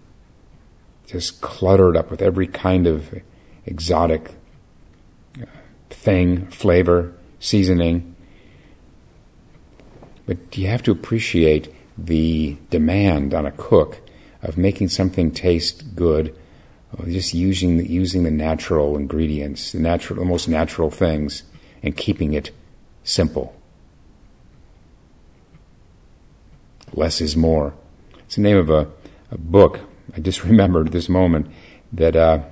Just 1.07 1.39
cluttered 1.41 1.95
up 1.95 2.11
with 2.11 2.21
every 2.21 2.47
kind 2.47 2.87
of 2.87 3.13
exotic 3.65 4.31
uh, 5.39 5.45
thing, 5.89 6.47
flavor, 6.47 7.13
seasoning. 7.39 8.15
But 10.25 10.57
you 10.57 10.67
have 10.67 10.83
to 10.83 10.91
appreciate 10.91 11.73
the 11.97 12.57
demand 12.71 13.33
on 13.33 13.45
a 13.45 13.51
cook 13.51 14.01
of 14.45 14.57
making 14.57 14.89
something 14.89 15.31
taste 15.31 15.95
good, 15.95 16.35
just 17.07 17.33
using 17.33 17.77
the, 17.77 17.89
using 17.89 18.23
the 18.23 18.31
natural 18.31 18.95
ingredients, 18.95 19.71
the 19.71 19.79
natural, 19.79 20.19
the 20.19 20.25
most 20.25 20.47
natural 20.47 20.91
things, 20.91 21.43
and 21.83 21.97
keeping 21.97 22.33
it 22.33 22.51
simple. 23.03 23.59
Less 26.93 27.21
is 27.21 27.35
more. 27.35 27.73
It's 28.19 28.35
the 28.35 28.41
name 28.41 28.57
of 28.57 28.69
a, 28.69 28.87
a 29.31 29.37
book. 29.37 29.79
I 30.15 30.21
just 30.21 30.43
remembered 30.45 30.91
this 30.91 31.09
moment 31.09 31.47
that 31.91 32.15
uh, 32.15 32.43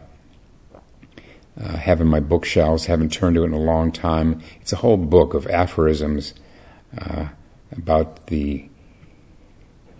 uh, 1.59 1.77
have 1.77 2.01
in 2.01 2.07
my 2.07 2.19
bookshelves. 2.19 2.87
Haven't 2.87 3.13
turned 3.13 3.35
to 3.35 3.43
it 3.43 3.47
in 3.47 3.53
a 3.53 3.59
long 3.59 3.91
time. 3.91 4.41
It's 4.61 4.73
a 4.73 4.77
whole 4.77 4.97
book 4.97 5.33
of 5.33 5.47
aphorisms 5.47 6.33
uh, 6.97 7.27
about 7.71 8.27
the 8.27 8.67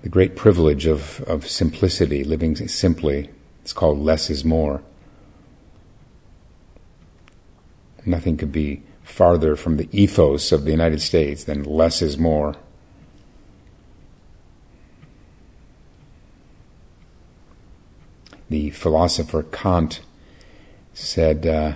the 0.04 0.10
great 0.10 0.36
privilege 0.36 0.86
of, 0.86 1.22
of 1.22 1.48
simplicity, 1.48 2.26
living 2.26 2.56
simply. 2.68 3.30
It's 3.62 3.72
called 3.72 4.00
less 4.00 4.30
is 4.30 4.44
more. 4.44 4.84
Nothing 8.06 8.36
could 8.36 8.52
be 8.52 8.84
farther 9.04 9.56
from 9.56 9.78
the 9.78 9.88
ethos 9.94 10.52
of 10.52 10.66
the 10.66 10.72
United 10.72 11.02
States 11.02 11.46
than 11.46 11.63
less 11.63 12.02
is 12.02 12.18
more. 12.18 12.56
The 18.50 18.72
philosopher 18.72 19.44
Kant 19.44 20.02
said, 20.94 21.48
uh, 21.48 21.76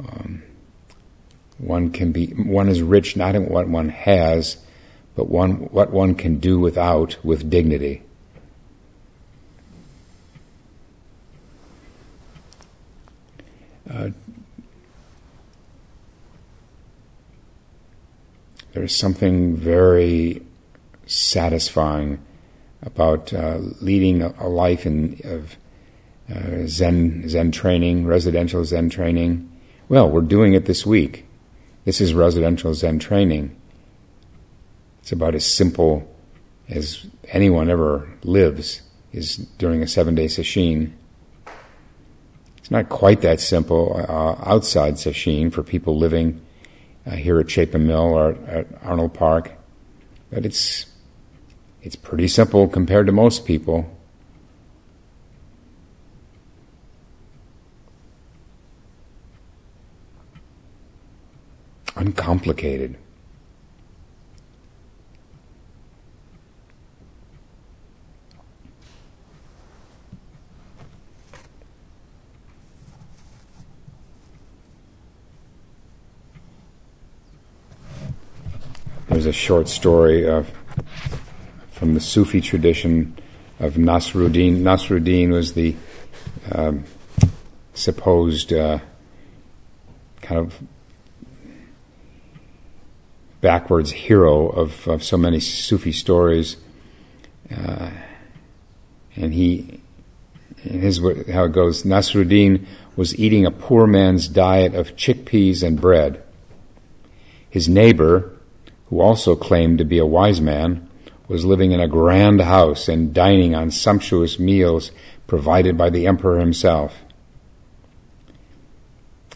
um, 0.00 0.42
"One 1.58 1.90
can 1.90 2.12
be 2.12 2.28
one 2.28 2.70
is 2.70 2.80
rich 2.80 3.14
not 3.14 3.34
in 3.34 3.46
what 3.46 3.68
one 3.68 3.90
has, 3.90 4.56
but 5.16 5.28
one 5.28 5.52
what 5.72 5.90
one 5.90 6.14
can 6.14 6.38
do 6.38 6.60
without 6.60 7.16
with 7.24 7.50
dignity. 7.50 8.02
Uh, 13.90 14.10
there's 18.74 18.94
something 18.94 19.56
very 19.56 20.42
satisfying 21.06 22.22
about 22.82 23.32
uh, 23.32 23.58
leading 23.80 24.22
a, 24.22 24.34
a, 24.38 24.48
life 24.48 24.84
in, 24.84 25.18
of 25.24 25.56
uh, 26.28 26.66
Zen 26.66 27.28
Zen 27.28 27.52
training, 27.52 28.06
residential 28.06 28.64
Zen 28.64 28.90
training. 28.90 29.50
Well, 29.88 30.10
we're 30.10 30.20
doing 30.20 30.52
it 30.52 30.66
this 30.66 30.84
week. 30.84 31.24
This 31.84 32.00
is 32.00 32.12
residential 32.12 32.74
Zen 32.74 32.98
training. 32.98 33.56
It's 35.06 35.12
about 35.12 35.36
as 35.36 35.46
simple 35.46 36.02
as 36.68 37.06
anyone 37.28 37.70
ever 37.70 38.10
lives 38.24 38.82
is 39.12 39.36
during 39.36 39.80
a 39.80 39.86
seven 39.86 40.16
day 40.16 40.24
sesshin. 40.24 40.90
It's 42.56 42.72
not 42.72 42.88
quite 42.88 43.20
that 43.20 43.38
simple 43.38 43.94
uh, 43.96 44.34
outside 44.44 44.94
sesshin 44.94 45.52
for 45.52 45.62
people 45.62 45.96
living 45.96 46.44
uh, 47.06 47.12
here 47.12 47.38
at 47.38 47.48
Chapin 47.48 47.86
Mill 47.86 48.00
or 48.00 48.32
at 48.48 48.66
Arnold 48.82 49.14
Park, 49.14 49.52
but 50.32 50.44
it's 50.44 50.86
it's 51.82 51.94
pretty 51.94 52.26
simple 52.26 52.66
compared 52.66 53.06
to 53.06 53.12
most 53.12 53.46
people. 53.46 53.88
Uncomplicated. 61.94 62.98
There's 79.16 79.24
a 79.24 79.32
short 79.32 79.66
story 79.66 80.28
of, 80.28 80.50
from 81.70 81.94
the 81.94 82.00
Sufi 82.00 82.42
tradition 82.42 83.18
of 83.58 83.76
Nasruddin. 83.76 84.60
Nasruddin 84.60 85.30
was 85.30 85.54
the 85.54 85.74
um, 86.52 86.84
supposed 87.72 88.52
uh, 88.52 88.80
kind 90.20 90.38
of 90.38 90.60
backwards 93.40 93.90
hero 93.90 94.50
of, 94.50 94.86
of 94.86 95.02
so 95.02 95.16
many 95.16 95.40
Sufi 95.40 95.92
stories. 95.92 96.58
Uh, 97.50 97.88
and 99.16 99.32
he, 99.32 99.80
his 100.58 100.98
how 101.32 101.44
it 101.44 101.52
goes, 101.52 101.84
Nasruddin 101.84 102.66
was 102.96 103.18
eating 103.18 103.46
a 103.46 103.50
poor 103.50 103.86
man's 103.86 104.28
diet 104.28 104.74
of 104.74 104.94
chickpeas 104.94 105.62
and 105.62 105.80
bread. 105.80 106.22
His 107.48 107.66
neighbor, 107.66 108.35
who 108.88 109.00
also 109.00 109.34
claimed 109.34 109.78
to 109.78 109.84
be 109.84 109.98
a 109.98 110.06
wise 110.06 110.40
man, 110.40 110.88
was 111.28 111.44
living 111.44 111.72
in 111.72 111.80
a 111.80 111.88
grand 111.88 112.40
house 112.40 112.88
and 112.88 113.12
dining 113.12 113.54
on 113.54 113.70
sumptuous 113.70 114.38
meals 114.38 114.92
provided 115.26 115.76
by 115.76 115.90
the 115.90 116.06
emperor 116.06 116.38
himself. 116.38 117.02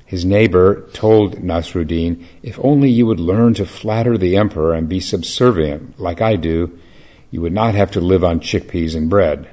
His 0.07 0.25
neighbor 0.25 0.89
told 0.93 1.37
Nasruddin, 1.37 2.25
If 2.43 2.59
only 2.63 2.91
you 2.91 3.07
would 3.07 3.21
learn 3.21 3.55
to 3.55 3.67
flatter 3.67 4.19
the 4.19 4.37
emperor 4.37 4.75
and 4.75 4.89
be 4.89 4.99
subservient, 4.99 6.01
like 6.01 6.21
I 6.21 6.37
do, 6.37 6.79
you 7.31 7.41
would 7.41 7.53
not 7.53 7.75
have 7.75 7.93
to 7.93 8.01
live 8.01 8.25
on 8.25 8.41
chickpeas 8.41 8.97
and 8.97 9.09
bread. 9.09 9.49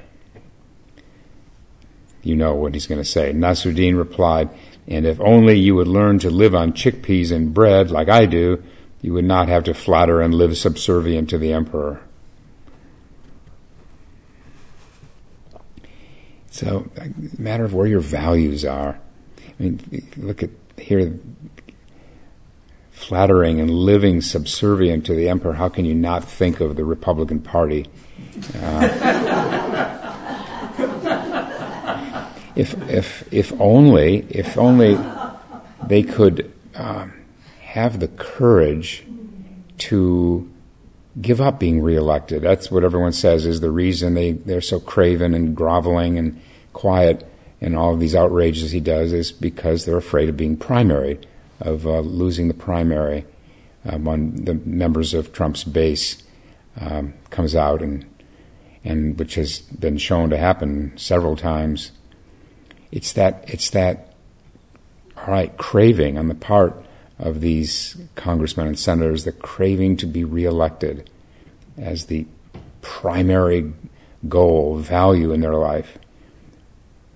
You 2.22 2.34
know 2.34 2.54
what 2.56 2.74
he's 2.74 2.86
going 2.86 3.00
to 3.00 3.04
say. 3.04 3.32
Nasruddin 3.32 3.96
replied, 3.96 4.50
And 4.88 5.06
if 5.06 5.20
only 5.20 5.56
you 5.56 5.76
would 5.76 5.86
learn 5.86 6.18
to 6.20 6.30
live 6.30 6.54
on 6.54 6.72
chickpeas 6.72 7.30
and 7.30 7.54
bread, 7.54 7.92
like 7.92 8.08
I 8.08 8.26
do, 8.26 8.62
you 9.00 9.12
would 9.12 9.24
not 9.24 9.48
have 9.48 9.64
to 9.64 9.74
flatter 9.74 10.20
and 10.20 10.34
live 10.34 10.56
subservient 10.56 11.30
to 11.30 11.38
the 11.38 11.52
emperor. 11.52 12.00
So, 16.50 16.90
matter 17.38 17.64
of 17.64 17.74
where 17.74 17.86
your 17.86 18.00
values 18.00 18.64
are. 18.64 18.98
I 19.38 19.62
mean, 19.62 20.08
look 20.16 20.42
at 20.42 20.50
here, 20.76 21.18
flattering 22.90 23.60
and 23.60 23.70
living 23.70 24.20
subservient 24.20 25.06
to 25.06 25.14
the 25.14 25.28
emperor. 25.28 25.52
How 25.52 25.68
can 25.68 25.84
you 25.84 25.94
not 25.94 26.24
think 26.24 26.60
of 26.60 26.74
the 26.74 26.84
Republican 26.84 27.40
Party? 27.40 27.86
Uh, 28.56 29.94
if 32.56 32.74
if 32.90 33.32
if 33.32 33.60
only 33.60 34.26
if 34.28 34.58
only 34.58 34.98
they 35.86 36.02
could. 36.02 36.52
Um, 36.74 37.17
have 37.78 38.00
the 38.00 38.08
courage 38.08 39.06
to 39.78 40.50
give 41.20 41.40
up 41.40 41.58
being 41.60 41.80
reelected. 41.80 42.42
That's 42.42 42.70
what 42.70 42.84
everyone 42.84 43.12
says 43.12 43.46
is 43.46 43.60
the 43.60 43.70
reason 43.70 44.14
they, 44.14 44.32
they're 44.32 44.60
so 44.60 44.80
craven 44.80 45.34
and 45.34 45.56
groveling 45.56 46.18
and 46.18 46.40
quiet 46.72 47.24
and 47.60 47.76
all 47.76 47.94
of 47.94 48.00
these 48.00 48.14
outrages 48.14 48.70
he 48.70 48.80
does 48.80 49.12
is 49.12 49.32
because 49.32 49.84
they're 49.84 49.96
afraid 49.96 50.28
of 50.28 50.36
being 50.36 50.56
primary, 50.56 51.18
of 51.60 51.86
uh, 51.86 52.00
losing 52.00 52.48
the 52.48 52.54
primary 52.54 53.24
um, 53.84 54.04
when 54.04 54.44
the 54.44 54.54
members 54.54 55.14
of 55.14 55.32
Trump's 55.32 55.64
base 55.64 56.22
um, 56.80 57.14
comes 57.30 57.54
out 57.54 57.82
and 57.82 58.04
and 58.84 59.18
which 59.18 59.34
has 59.34 59.58
been 59.58 59.98
shown 59.98 60.30
to 60.30 60.36
happen 60.36 60.92
several 60.96 61.36
times. 61.36 61.90
It's 62.92 63.12
that 63.14 63.44
it's 63.48 63.70
that 63.70 64.14
all 65.16 65.26
right 65.26 65.56
craving 65.56 66.16
on 66.16 66.28
the 66.28 66.34
part 66.34 66.84
of 67.18 67.40
these 67.40 67.96
congressmen 68.14 68.68
and 68.68 68.78
senators, 68.78 69.24
the 69.24 69.32
craving 69.32 69.96
to 69.96 70.06
be 70.06 70.24
reelected 70.24 71.10
as 71.76 72.06
the 72.06 72.26
primary 72.80 73.72
goal, 74.28 74.76
value 74.76 75.32
in 75.32 75.40
their 75.40 75.54
life, 75.54 75.98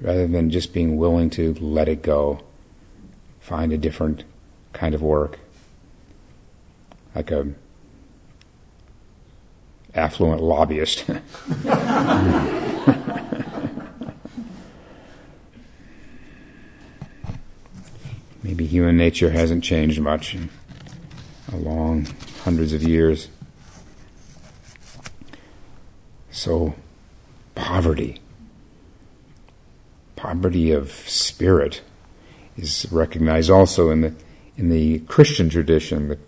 rather 0.00 0.26
than 0.26 0.50
just 0.50 0.72
being 0.72 0.96
willing 0.96 1.30
to 1.30 1.54
let 1.54 1.88
it 1.88 2.02
go, 2.02 2.40
find 3.40 3.72
a 3.72 3.78
different 3.78 4.24
kind 4.72 4.94
of 4.94 5.02
work, 5.02 5.38
like 7.14 7.30
a 7.30 7.52
affluent 9.94 10.42
lobbyist. 10.42 11.04
maybe 18.42 18.66
human 18.66 18.96
nature 18.96 19.30
hasn't 19.30 19.64
changed 19.64 20.00
much 20.00 20.34
in 20.34 20.50
a 21.52 21.56
long 21.56 22.06
hundreds 22.42 22.72
of 22.72 22.82
years. 22.82 23.28
So, 26.30 26.74
poverty, 27.54 28.20
poverty 30.16 30.72
of 30.72 30.90
spirit, 30.90 31.82
is 32.56 32.86
recognized 32.90 33.50
also 33.50 33.90
in 33.90 34.00
the 34.00 34.14
in 34.56 34.70
the 34.70 35.00
Christian 35.00 35.48
tradition. 35.48 36.08
The, 36.08 36.18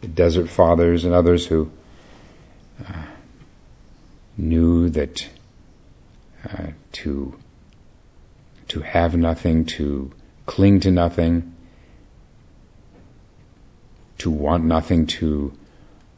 the 0.00 0.08
Desert 0.08 0.48
Fathers 0.48 1.04
and 1.04 1.14
others 1.14 1.46
who 1.46 1.70
uh, 2.86 3.04
knew 4.36 4.88
that 4.90 5.28
uh, 6.48 6.68
to 6.92 7.36
to 8.68 8.80
have 8.80 9.16
nothing, 9.16 9.64
to 9.66 10.12
cling 10.46 10.80
to 10.80 10.90
nothing, 10.90 11.54
to 14.18 14.30
want 14.30 14.64
nothing, 14.64 15.06
to 15.06 15.52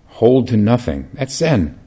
hold 0.07 0.49
to 0.49 0.57
nothing. 0.57 1.11
That's 1.15 1.35
Zen. 1.35 1.79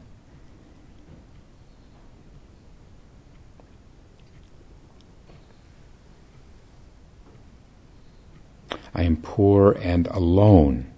I 8.93 9.03
am 9.03 9.17
poor 9.17 9.73
and 9.73 10.07
alone. 10.07 10.91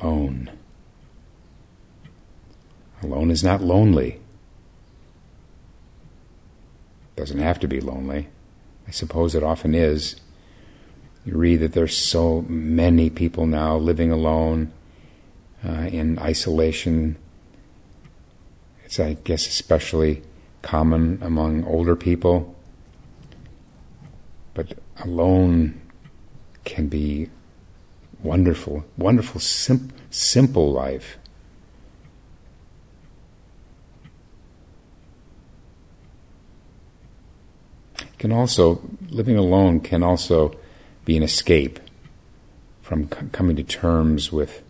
Alone. 0.00 0.50
Alone 3.02 3.30
is 3.32 3.42
not 3.42 3.62
lonely. 3.62 4.20
Doesn't 7.16 7.40
have 7.40 7.58
to 7.60 7.66
be 7.66 7.80
lonely. 7.80 8.28
I 8.86 8.90
suppose 8.90 9.34
it 9.34 9.42
often 9.42 9.74
is. 9.74 10.16
You 11.24 11.36
read 11.36 11.56
that 11.56 11.72
there's 11.72 11.96
so 11.96 12.42
many 12.48 13.10
people 13.10 13.46
now 13.46 13.76
living 13.76 14.12
alone 14.12 14.72
uh, 15.66 15.88
in 15.90 16.18
isolation. 16.18 17.16
It's, 18.84 19.00
I 19.00 19.14
guess, 19.14 19.46
especially 19.48 20.22
common 20.62 21.18
among 21.22 21.64
older 21.64 21.96
people. 21.96 22.54
But 24.54 24.78
alone 25.00 25.80
can 26.64 26.86
be 26.88 27.28
wonderful, 28.22 28.84
wonderful, 28.96 29.40
sim- 29.40 29.92
simple 30.10 30.72
life. 30.72 31.18
Can 38.18 38.32
also, 38.32 38.80
living 39.10 39.36
alone 39.36 39.80
can 39.80 40.02
also 40.02 40.56
be 41.04 41.16
an 41.16 41.22
escape 41.22 41.78
from 42.80 43.10
c- 43.10 43.28
coming 43.32 43.56
to 43.56 43.62
terms 43.62 44.32
with 44.32 44.62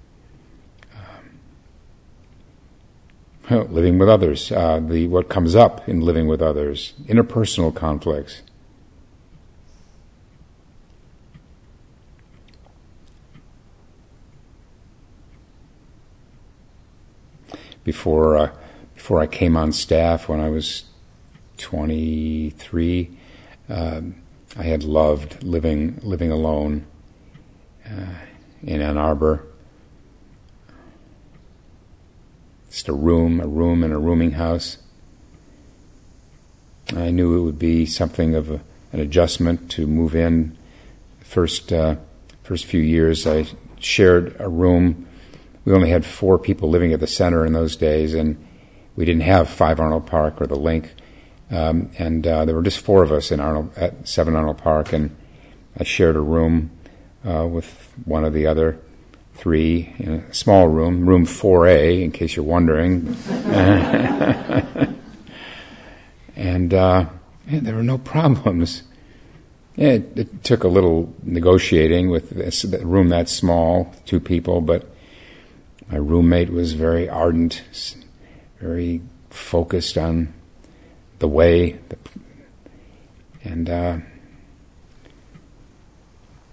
um, 3.51 3.73
living 3.73 3.99
with 3.99 4.09
others, 4.09 4.51
uh, 4.51 4.81
the 4.81 5.07
what 5.07 5.29
comes 5.29 5.55
up 5.55 5.89
in 5.89 6.01
living 6.01 6.27
with 6.27 6.43
others, 6.43 6.95
interpersonal 7.07 7.75
conflicts. 7.75 8.43
Before 17.85 18.37
uh, 18.37 18.51
before 18.97 19.21
I 19.21 19.29
came 19.29 19.57
on 19.57 19.71
staff, 19.71 20.29
when 20.29 20.41
I 20.41 20.49
was 20.49 20.85
23, 21.59 23.17
um, 23.69 24.15
I 24.57 24.63
had 24.63 24.85
loved 24.85 25.43
living 25.43 25.99
living 26.03 26.31
alone 26.31 26.87
uh, 27.85 28.15
in 28.63 28.81
Ann 28.81 28.97
Arbor. 28.97 29.47
Just 32.71 32.89
a 32.89 32.93
room, 32.93 33.41
a 33.41 33.47
room 33.47 33.83
in 33.83 33.93
a 33.93 33.99
rooming 33.99 34.33
house. 34.33 34.79
I 36.95 37.11
knew 37.11 37.39
it 37.39 37.43
would 37.43 37.59
be 37.59 37.87
something 37.87 38.35
of 38.35 38.51
a, 38.51 38.61
an 38.93 39.01
adjustment 39.01 39.71
to 39.73 39.87
move 39.87 40.15
in. 40.15 40.57
First, 41.21 41.73
uh, 41.73 41.97
first 42.45 42.67
few 42.67 42.81
years, 42.81 43.27
I 43.27 43.47
shared 43.81 44.37
a 44.39 44.49
room. 44.49 45.09
We 45.65 45.73
only 45.73 45.91
had 45.91 46.05
four 46.05 46.39
people 46.39 46.71
living 46.71 46.93
at 46.93 47.01
the 47.01 47.07
center 47.07 47.45
in 47.45 47.53
those 47.53 47.75
days, 47.77 48.15
and 48.15 48.37
we 48.95 49.05
didn't 49.05 49.23
have 49.23 49.49
Five 49.49 49.81
Arnold 49.81 50.07
Park 50.07 50.41
or 50.41 50.47
the 50.47 50.55
Link. 50.55 50.95
Um, 51.51 51.91
and 51.99 52.27
uh, 52.27 52.45
there 52.45 52.55
were 52.55 52.63
just 52.63 52.81
four 52.81 53.03
of 53.03 53.13
us 53.13 53.31
in 53.31 53.41
Arnold 53.41 53.73
at 53.77 54.09
Seven 54.09 54.35
Arnold 54.35 54.59
Park, 54.59 54.93
and 54.93 55.15
I 55.79 55.85
shared 55.85 56.17
a 56.17 56.21
room 56.21 56.71
uh, 57.25 57.47
with 57.47 57.93
one 58.05 58.25
of 58.25 58.33
the 58.33 58.47
other 58.47 58.79
three 59.35 59.95
in 59.99 60.13
a 60.13 60.35
small 60.35 60.67
room, 60.67 61.09
room 61.09 61.27
4A, 61.27 62.03
in 62.03 62.11
case 62.11 62.35
you're 62.37 62.45
wondering. 62.45 63.15
and, 66.37 66.75
uh, 66.75 67.07
there 67.47 67.75
were 67.75 67.83
no 67.83 67.99
problems. 68.15 68.83
It, 69.77 70.17
it, 70.17 70.43
took 70.43 70.65
a 70.65 70.69
little 70.69 71.15
negotiating 71.23 72.09
with 72.09 72.31
this, 72.31 72.65
room 72.65 73.11
that 73.11 73.29
small, 73.29 73.95
two 74.07 74.21
people, 74.21 74.63
but 74.63 74.89
my 75.91 75.99
roommate 75.99 76.51
was 76.51 76.73
very 76.73 77.09
ardent, 77.09 77.63
very 78.59 79.03
focused 79.29 79.99
on 79.99 80.33
the 81.19 81.29
way, 81.29 81.73
the, 81.89 81.97
and 83.45 83.71
uh, 83.71 83.99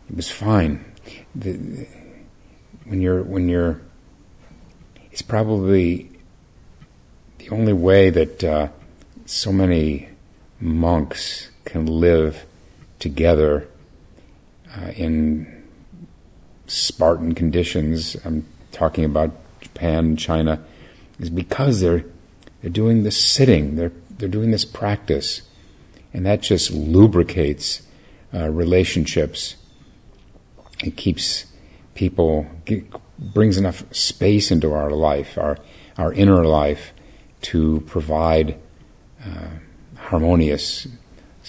it 0.10 0.16
was 0.16 0.32
fine. 0.32 0.84
The, 1.36 1.88
when 2.86 3.02
you're 3.02 3.24
when 3.24 3.50
you're, 3.50 3.82
it's 5.12 5.22
probably 5.22 6.10
the 7.40 7.50
only 7.50 7.74
way 7.74 8.10
that 8.10 8.44
uh, 8.44 8.68
so 9.26 9.52
many 9.52 10.10
monks 10.60 11.50
can 11.66 11.86
live 11.86 12.46
together 13.00 13.68
uh, 14.76 14.92
in 14.96 15.64
Spartan 16.68 17.36
conditions. 17.36 18.16
I'm 18.24 18.46
talking 18.72 19.06
about 19.06 19.32
Japan 19.62 20.16
China, 20.16 20.64
is 21.20 21.30
because 21.30 21.82
they're 21.82 22.06
they're 22.62 22.72
doing 22.72 23.04
this 23.04 23.18
sitting. 23.18 23.76
They're 23.76 23.92
they're 24.24 24.32
doing 24.32 24.52
this 24.52 24.64
practice, 24.64 25.42
and 26.14 26.26
that 26.26 26.40
just 26.40 26.72
lubricates 26.72 27.82
uh, 28.34 28.50
relationships. 28.50 29.58
It 30.82 30.96
keeps 30.96 31.48
people 31.94 32.48
brings 33.20 33.58
enough 33.58 33.84
space 33.94 34.50
into 34.50 34.72
our 34.72 34.92
life, 34.92 35.38
our 35.38 35.58
our 35.98 36.14
inner 36.14 36.46
life, 36.46 36.94
to 37.42 37.84
provide 37.86 38.58
uh, 39.26 39.50
harmonious, 39.98 40.88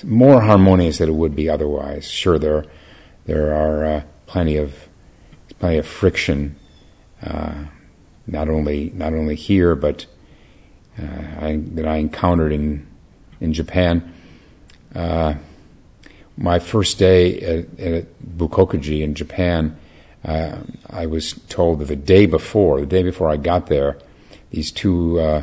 more 0.03 0.41
harmonious 0.41 0.99
than 0.99 1.11
it 1.11 1.15
would 1.15 1.37
be 1.37 1.49
otherwise. 1.49 2.11
Sure, 2.11 2.41
there 2.41 2.65
there 3.27 3.55
are 3.55 3.85
uh, 3.85 4.03
plenty 4.27 4.57
of 4.57 4.89
plenty 5.61 5.79
of 5.79 5.87
friction, 5.87 6.57
uh, 7.23 7.67
not 8.27 8.49
only 8.49 8.91
not 8.97 9.13
only 9.13 9.37
here 9.37 9.77
but 9.77 10.07
uh, 11.01 11.45
I, 11.47 11.61
that 11.73 11.87
I 11.87 11.97
encountered 11.97 12.53
in 12.53 12.87
in 13.41 13.53
Japan. 13.53 14.13
Uh, 14.95 15.35
my 16.37 16.59
first 16.59 16.99
day 16.99 17.41
at, 17.41 17.79
at 17.79 18.07
Bukkokuji 18.37 19.03
in 19.03 19.15
Japan, 19.15 19.77
uh, 20.25 20.59
I 20.89 21.07
was 21.07 21.35
told 21.49 21.81
that 21.81 21.87
the 21.87 21.97
day 21.97 22.27
before, 22.27 22.81
the 22.81 22.87
day 22.87 23.03
before 23.03 23.29
I 23.29 23.37
got 23.37 23.67
there, 23.67 23.99
these 24.51 24.73
two 24.73 25.21
uh, 25.21 25.43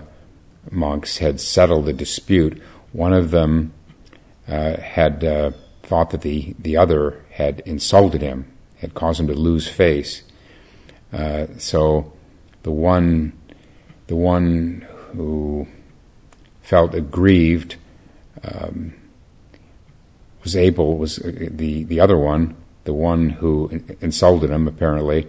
monks 0.70 1.20
had 1.20 1.40
settled 1.40 1.86
the 1.86 1.94
dispute. 1.94 2.62
One 2.92 3.14
of 3.14 3.32
them 3.32 3.74
uh, 4.48 4.78
had 4.78 5.24
uh, 5.24 5.52
thought 5.84 6.10
that 6.10 6.22
the, 6.22 6.56
the 6.58 6.78
other 6.78 7.24
had 7.30 7.62
insulted 7.66 8.22
him, 8.22 8.52
had 8.78 8.94
caused 8.94 9.20
him 9.20 9.28
to 9.28 9.34
lose 9.34 9.68
face. 9.68 10.24
so 11.58 12.12
the 12.64 12.72
one, 12.72 13.34
the 14.08 14.16
one 14.16 14.88
who 15.14 15.68
felt 16.62 16.94
aggrieved 16.94 17.76
um, 18.44 18.94
was 20.44 20.56
able 20.56 20.98
was 20.98 21.20
uh, 21.20 21.32
the 21.52 21.84
the 21.84 22.00
other 22.00 22.18
one, 22.18 22.56
the 22.84 22.94
one 22.94 23.30
who 23.30 23.70
insulted 24.02 24.50
him 24.50 24.68
apparently, 24.68 25.28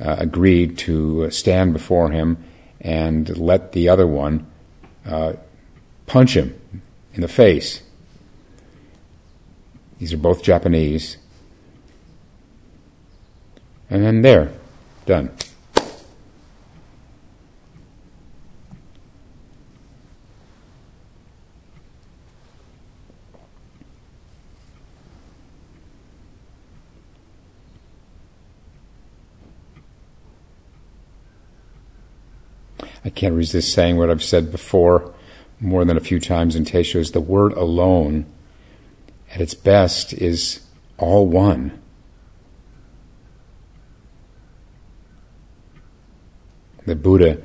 uh, 0.00 0.16
agreed 0.18 0.78
to 0.78 1.30
stand 1.30 1.72
before 1.72 2.10
him 2.10 2.36
and 2.80 3.36
let 3.38 3.72
the 3.72 3.88
other 3.88 4.06
one 4.06 4.46
uh, 5.06 5.32
punch 6.06 6.36
him 6.36 6.54
in 7.14 7.20
the 7.20 7.28
face. 7.28 7.82
These 9.98 10.12
are 10.12 10.18
both 10.18 10.42
Japanese. 10.42 11.16
And 13.90 14.04
then 14.04 14.22
there, 14.22 14.52
done. 15.06 15.32
I 33.04 33.10
can't 33.10 33.34
resist 33.34 33.72
saying 33.72 33.96
what 33.96 34.10
I've 34.10 34.22
said 34.22 34.50
before 34.50 35.14
more 35.60 35.84
than 35.84 35.96
a 35.96 36.00
few 36.00 36.20
times 36.20 36.54
in 36.54 36.64
Teisho 36.64 37.10
the 37.12 37.20
word 37.20 37.52
alone 37.52 38.26
at 39.32 39.40
its 39.40 39.54
best 39.54 40.12
is 40.12 40.60
all 40.96 41.26
one. 41.26 41.80
The 46.86 46.96
Buddha, 46.96 47.42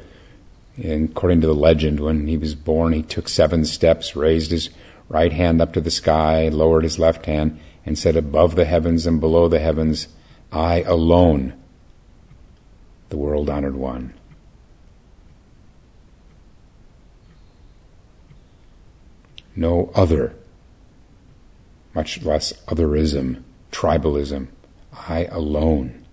according 0.81 1.41
to 1.41 1.47
the 1.47 1.53
legend, 1.53 1.99
when 1.99 2.27
he 2.27 2.37
was 2.37 2.55
born, 2.55 2.93
he 2.93 3.03
took 3.03 3.27
seven 3.27 3.65
steps, 3.65 4.15
raised 4.15 4.51
his 4.51 4.69
right 5.09 5.33
hand 5.33 5.61
up 5.61 5.73
to 5.73 5.81
the 5.81 5.91
sky, 5.91 6.47
lowered 6.47 6.83
his 6.83 6.97
left 6.97 7.25
hand, 7.25 7.59
and 7.85 7.97
said, 7.97 8.15
Above 8.15 8.55
the 8.55 8.63
heavens 8.63 9.05
and 9.05 9.19
below 9.19 9.49
the 9.49 9.59
heavens, 9.59 10.07
I 10.51 10.83
alone, 10.83 11.53
the 13.09 13.17
world 13.17 13.49
honored 13.49 13.75
one. 13.75 14.13
No 19.55 19.91
other, 19.93 20.35
much 21.93 22.21
less 22.23 22.53
otherism, 22.67 23.43
tribalism. 23.71 24.47
I 25.07 25.25
alone. 25.25 26.03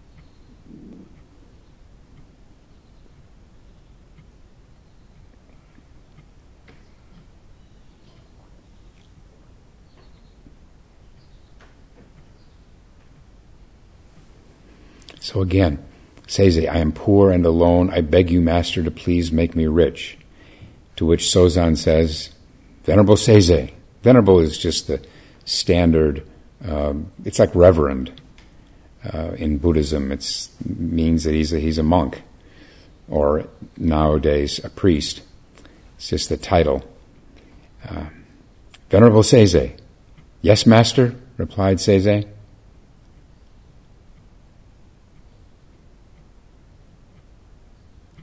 So 15.20 15.42
again, 15.42 15.78
Seize, 16.26 16.58
I 16.66 16.78
am 16.78 16.92
poor 16.92 17.30
and 17.30 17.44
alone. 17.46 17.90
I 17.90 18.00
beg 18.00 18.30
you, 18.30 18.40
Master, 18.40 18.82
to 18.82 18.90
please 18.90 19.30
make 19.30 19.54
me 19.54 19.66
rich. 19.66 20.18
To 20.96 21.06
which 21.06 21.24
Sozan 21.24 21.76
says, 21.76 22.30
Venerable 22.84 23.16
Seizei. 23.16 23.72
Venerable 24.02 24.38
is 24.40 24.58
just 24.58 24.86
the 24.86 25.04
standard, 25.44 26.26
um, 26.64 27.12
it's 27.24 27.38
like 27.38 27.54
reverend. 27.54 28.12
Uh, 29.02 29.30
in 29.38 29.56
Buddhism, 29.56 30.12
it 30.12 30.48
means 30.66 31.24
that 31.24 31.32
he's 31.32 31.54
a, 31.54 31.58
he's 31.58 31.78
a 31.78 31.82
monk, 31.82 32.22
or 33.08 33.48
nowadays 33.78 34.62
a 34.62 34.68
priest. 34.68 35.22
It's 35.96 36.08
just 36.08 36.28
the 36.28 36.36
title. 36.36 36.84
Uh, 37.88 38.06
Venerable 38.90 39.22
Seizei. 39.22 39.78
Yes, 40.42 40.66
master, 40.66 41.14
replied 41.38 41.78
Seizei. 41.78 42.28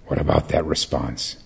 What 0.06 0.20
about 0.22 0.50
that 0.50 0.66
response? 0.66 1.38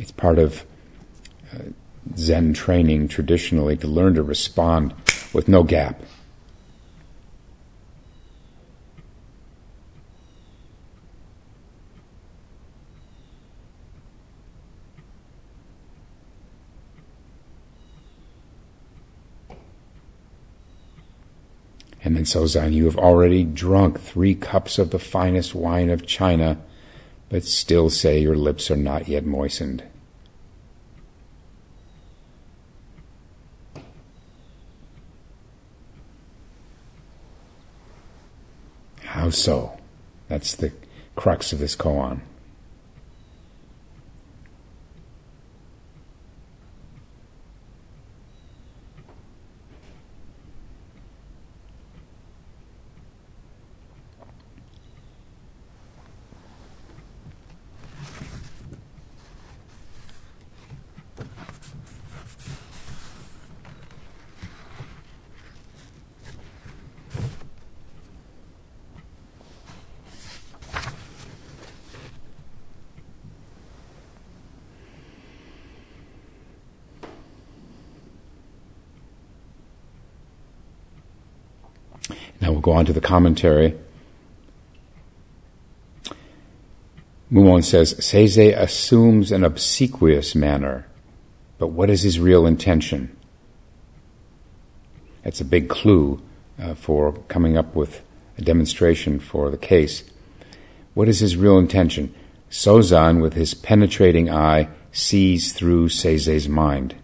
It's 0.00 0.12
part 0.12 0.38
of 0.38 0.64
uh, 1.52 1.58
Zen 2.16 2.54
training 2.54 3.08
traditionally 3.08 3.76
to 3.76 3.86
learn 3.86 4.14
to 4.14 4.22
respond 4.22 4.94
with 5.34 5.46
no 5.46 5.62
gap. 5.62 6.00
And 22.02 22.16
then 22.16 22.24
Sozan, 22.24 22.72
you 22.72 22.86
have 22.86 22.96
already 22.96 23.44
drunk 23.44 24.00
three 24.00 24.34
cups 24.34 24.78
of 24.78 24.92
the 24.92 24.98
finest 24.98 25.54
wine 25.54 25.90
of 25.90 26.06
China, 26.06 26.56
but 27.28 27.44
still 27.44 27.90
say 27.90 28.18
your 28.18 28.34
lips 28.34 28.70
are 28.70 28.76
not 28.76 29.06
yet 29.06 29.26
moistened. 29.26 29.82
So? 39.30 39.78
That's 40.28 40.54
the 40.54 40.72
crux 41.16 41.52
of 41.52 41.58
this 41.58 41.76
koan. 41.76 42.20
We'll 82.50 82.60
go 82.60 82.72
on 82.72 82.84
to 82.86 82.92
the 82.92 83.00
commentary. 83.00 83.78
Mumon 87.30 87.62
says, 87.62 87.94
Seizei 87.94 88.56
assumes 88.56 89.30
an 89.30 89.44
obsequious 89.44 90.34
manner, 90.34 90.86
but 91.58 91.68
what 91.68 91.88
is 91.88 92.02
his 92.02 92.18
real 92.18 92.46
intention? 92.46 93.16
That's 95.22 95.40
a 95.40 95.44
big 95.44 95.68
clue 95.68 96.20
uh, 96.58 96.74
for 96.74 97.12
coming 97.28 97.56
up 97.56 97.76
with 97.76 98.02
a 98.36 98.42
demonstration 98.42 99.20
for 99.20 99.48
the 99.48 99.56
case. 99.56 100.02
What 100.94 101.08
is 101.08 101.20
his 101.20 101.36
real 101.36 101.56
intention? 101.56 102.12
Sozan, 102.50 103.22
with 103.22 103.34
his 103.34 103.54
penetrating 103.54 104.28
eye, 104.28 104.68
sees 104.90 105.52
through 105.52 105.88
Seizei's 105.88 106.48
mind. 106.48 106.96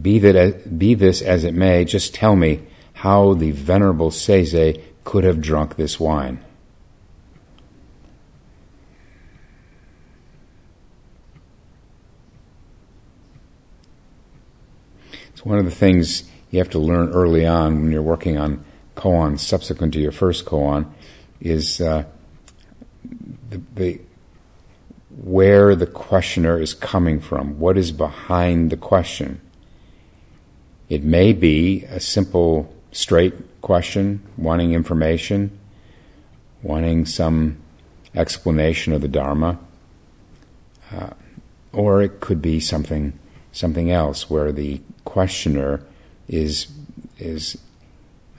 Be, 0.00 0.18
that, 0.20 0.78
be 0.78 0.94
this 0.94 1.20
as 1.20 1.44
it 1.44 1.52
may, 1.52 1.84
just 1.84 2.14
tell 2.14 2.34
me 2.34 2.62
how 2.98 3.34
the 3.34 3.52
venerable 3.52 4.10
Seizei 4.10 4.82
could 5.04 5.22
have 5.22 5.40
drunk 5.40 5.76
this 5.76 6.00
wine. 6.00 6.40
It's 15.28 15.44
one 15.44 15.58
of 15.58 15.64
the 15.64 15.70
things 15.70 16.28
you 16.50 16.58
have 16.58 16.70
to 16.70 16.80
learn 16.80 17.10
early 17.10 17.46
on 17.46 17.82
when 17.82 17.92
you're 17.92 18.02
working 18.02 18.36
on 18.36 18.64
koan 18.96 19.38
subsequent 19.38 19.92
to 19.92 20.00
your 20.00 20.10
first 20.10 20.44
koan 20.44 20.84
is 21.40 21.80
uh, 21.80 22.02
the, 23.48 23.62
the 23.76 24.00
where 25.22 25.76
the 25.76 25.86
questioner 25.86 26.60
is 26.60 26.74
coming 26.74 27.20
from, 27.20 27.60
what 27.60 27.78
is 27.78 27.92
behind 27.92 28.70
the 28.70 28.76
question. 28.76 29.40
It 30.88 31.04
may 31.04 31.32
be 31.32 31.84
a 31.84 32.00
simple, 32.00 32.74
straight 32.92 33.34
question, 33.60 34.22
wanting 34.36 34.72
information, 34.72 35.56
wanting 36.62 37.06
some 37.06 37.58
explanation 38.14 38.92
of 38.92 39.00
the 39.00 39.08
Dharma, 39.08 39.58
uh, 40.92 41.10
or 41.72 42.02
it 42.02 42.20
could 42.20 42.40
be 42.40 42.60
something 42.60 43.18
something 43.52 43.90
else 43.90 44.30
where 44.30 44.52
the 44.52 44.80
questioner 45.04 45.82
is 46.28 46.68
is 47.18 47.58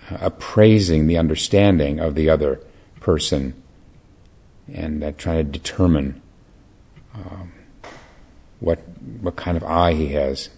appraising 0.10 1.08
the 1.08 1.18
understanding 1.18 2.00
of 2.00 2.16
the 2.16 2.30
other 2.30 2.60
person 3.00 3.54
and 4.74 5.04
uh, 5.04 5.12
trying 5.18 5.38
to 5.38 5.44
determine 5.44 6.22
um, 7.14 7.52
what 8.60 8.80
what 9.22 9.36
kind 9.36 9.58
of 9.58 9.64
eye 9.64 9.94
he 9.94 10.08
has 10.10 10.50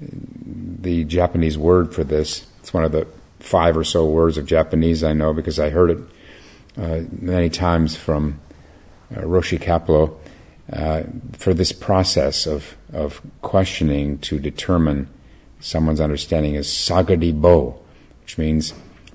the 0.00 1.04
Japanese 1.04 1.56
word 1.56 1.94
for 1.94 2.04
this. 2.04 2.46
It's 2.62 2.72
one 2.72 2.84
of 2.84 2.92
the 2.92 3.08
five 3.40 3.76
or 3.76 3.82
so 3.82 4.06
words 4.06 4.38
of 4.38 4.46
Japanese 4.46 5.02
I 5.02 5.12
know 5.12 5.32
because 5.32 5.58
I 5.58 5.70
heard 5.70 5.90
it 5.90 5.98
uh, 6.78 7.00
many 7.10 7.50
times 7.50 7.96
from 7.96 8.40
uh, 9.14 9.20
Roshi 9.20 9.58
Kapleau 9.58 10.16
uh, 10.72 11.02
for 11.32 11.52
this 11.52 11.72
process 11.72 12.46
of, 12.46 12.76
of 12.92 13.20
questioning 13.42 14.18
to 14.18 14.38
determine 14.38 15.08
someone's 15.58 16.00
understanding 16.00 16.54
is 16.54 16.68
saguri 16.68 17.38
bo, 17.38 17.80
which 18.22 18.38
means 18.38 18.72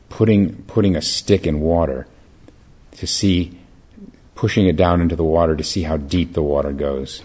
putting, 0.09 0.55
putting 0.63 0.97
a 0.97 1.01
stick 1.01 1.47
in 1.47 1.61
water 1.61 2.05
to 2.91 3.07
see, 3.07 3.57
pushing 4.35 4.67
it 4.67 4.75
down 4.75 4.99
into 4.99 5.15
the 5.15 5.23
water 5.23 5.55
to 5.55 5.63
see 5.63 5.83
how 5.83 5.95
deep 5.95 6.33
the 6.33 6.43
water 6.43 6.73
goes. 6.73 7.23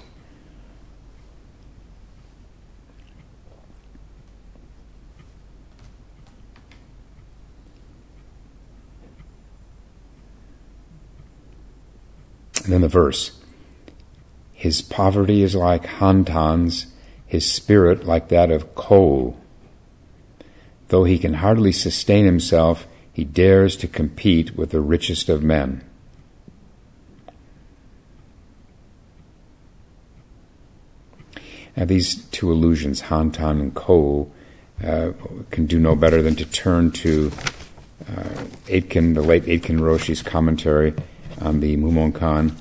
And 12.65 12.73
then 12.73 12.81
the 12.81 12.89
verse. 12.89 13.39
His 14.53 14.83
poverty 14.83 15.43
is 15.43 15.57
like 15.57 15.85
Hantan's, 15.85 16.87
his 17.27 17.51
spirit 17.51 18.05
like 18.05 18.29
that 18.29 18.51
of 18.51 18.75
Kou. 18.75 19.35
Though 20.89 21.05
he 21.05 21.19
can 21.19 21.35
hardly 21.35 21.73
sustain 21.73 22.25
himself, 22.27 22.87
he 23.13 23.25
dares 23.25 23.77
to 23.79 23.89
compete 23.89 24.57
with 24.57 24.71
the 24.71 24.81
richest 24.81 25.29
of 25.29 25.43
men. 25.43 25.83
Now, 31.77 31.87
these 31.87 32.25
two 32.27 32.53
illusions, 32.53 33.03
Hantan 33.03 33.61
and 33.61 33.75
Kou, 33.75 34.31
uh, 34.85 35.13
can 35.51 35.67
do 35.67 35.79
no 35.79 35.97
better 35.97 36.23
than 36.23 36.37
to 36.37 36.45
turn 36.45 36.91
to 36.93 37.33
uh, 38.09 38.45
Aitken, 38.69 39.15
the 39.15 39.23
late 39.23 39.49
Aitken 39.49 39.81
Roshi's 39.81 40.23
commentary 40.23 40.95
on 41.41 41.61
the 41.61 41.77
Mumonkan. 41.77 42.55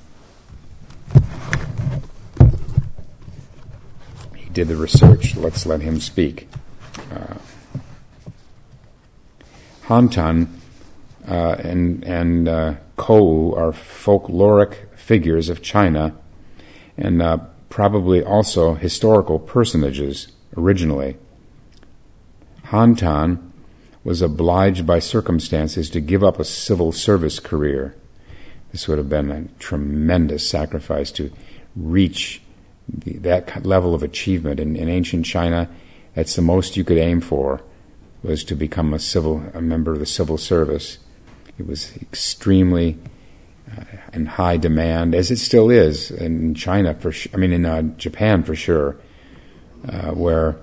He 4.36 4.50
did 4.50 4.68
the 4.68 4.76
research. 4.76 5.36
Let's 5.36 5.66
let 5.66 5.82
him 5.82 6.00
speak. 6.00 6.48
Uh, 7.12 7.36
Hantan 9.84 10.48
uh, 11.28 11.56
and 11.60 12.04
and 12.04 12.48
uh, 12.48 12.76
Kou 12.98 13.54
are 13.56 13.72
folkloric 13.72 14.96
figures 14.96 15.50
of 15.50 15.62
China, 15.62 16.16
and 16.98 17.22
uh, 17.22 17.38
probably 17.70 18.24
also 18.24 18.76
historical 18.76 19.40
personages 19.40 20.28
originally. 20.56 21.18
Hantan 22.66 23.52
was 24.04 24.22
obliged 24.22 24.86
by 24.86 25.00
circumstances 25.00 25.90
to 25.90 26.00
give 26.00 26.24
up 26.24 26.40
a 26.40 26.46
civil 26.46 26.92
service 26.92 27.40
career. 27.40 27.96
This 28.72 28.88
would 28.88 28.98
have 28.98 29.10
been 29.10 29.32
a 29.32 29.44
tremendous 29.60 30.48
sacrifice 30.48 31.12
to 31.14 31.32
reach 31.76 32.42
the, 32.88 33.18
that 33.20 33.66
level 33.66 33.94
of 33.94 34.04
achievement. 34.04 34.60
In, 34.60 34.76
in 34.76 34.90
ancient 34.90 35.26
China, 35.26 35.70
that's 36.16 36.36
the 36.36 36.42
most 36.42 36.78
you 36.78 36.84
could 36.84 36.98
aim 36.98 37.22
for, 37.22 37.62
was 38.24 38.44
to 38.46 38.56
become 38.56 38.94
a 38.94 39.00
civil, 39.00 39.44
a 39.54 39.62
member 39.62 39.92
of 39.92 40.00
the 40.00 40.06
civil 40.06 40.38
service. 40.38 41.00
It 41.58 41.68
was 41.68 41.96
extremely 41.98 42.98
uh, 43.72 43.84
in 44.14 44.26
high 44.26 44.58
demand, 44.58 45.16
as 45.16 45.32
it 45.32 45.38
still 45.38 45.70
is 45.70 46.12
in 46.12 46.56
China 46.56 46.94
for. 46.94 47.12
Sh- 47.12 47.28
I 47.34 47.38
mean, 47.38 47.54
in 47.54 47.66
uh, 47.66 47.82
Japan 47.98 48.44
for 48.44 48.56
sure, 48.56 48.98
uh, 49.88 50.12
where 50.12 50.58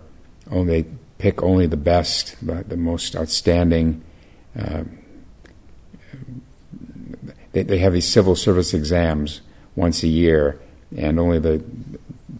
they 0.50 0.84
pick 1.18 1.42
only 1.42 1.66
the 1.66 1.76
best, 1.76 2.36
the, 2.44 2.64
the 2.66 2.76
most 2.76 3.16
outstanding. 3.16 4.02
They, 7.58 7.64
they 7.64 7.78
have 7.78 7.92
these 7.92 8.06
civil 8.06 8.36
service 8.36 8.72
exams 8.72 9.40
once 9.74 10.04
a 10.04 10.08
year, 10.08 10.60
and 10.96 11.18
only 11.18 11.40
the 11.40 11.64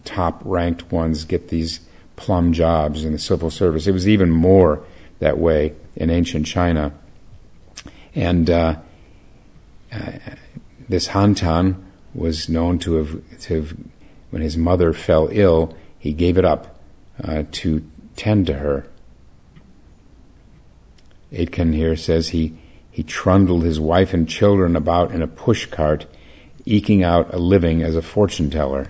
top 0.05 0.41
ranked 0.45 0.93
ones 0.93 1.25
get 1.25 1.49
these 1.49 1.81
plum 2.15 2.53
jobs 2.53 3.03
in 3.03 3.11
the 3.11 3.19
civil 3.19 3.49
service. 3.49 3.85
It 3.85 3.91
was 3.91 4.07
even 4.07 4.29
more 4.29 4.81
that 5.19 5.37
way 5.37 5.73
in 5.97 6.09
ancient 6.09 6.45
China. 6.45 6.93
And 8.15 8.49
uh, 8.49 8.77
uh, 9.91 10.11
this 10.87 11.07
Han 11.07 11.35
Tan 11.35 11.85
was 12.13 12.47
known 12.47 12.79
to 12.79 12.93
have, 12.93 13.39
to 13.41 13.55
have, 13.55 13.77
when 14.29 14.41
his 14.41 14.55
mother 14.55 14.93
fell 14.93 15.27
ill, 15.33 15.75
he 15.97 16.13
gave 16.13 16.37
it 16.37 16.45
up 16.45 16.79
uh, 17.21 17.43
to 17.51 17.83
tend 18.15 18.47
to 18.47 18.53
her. 18.53 18.87
Aitken 21.33 21.73
here 21.73 21.97
says 21.97 22.29
he, 22.29 22.57
he 22.91 23.03
trundled 23.03 23.63
his 23.63 23.79
wife 23.79 24.13
and 24.13 24.27
children 24.27 24.75
about 24.75 25.11
in 25.11 25.21
a 25.21 25.27
pushcart, 25.27 26.05
eking 26.65 27.03
out 27.03 27.33
a 27.33 27.37
living 27.37 27.81
as 27.81 27.95
a 27.95 28.01
fortune 28.01 28.49
teller. 28.49 28.87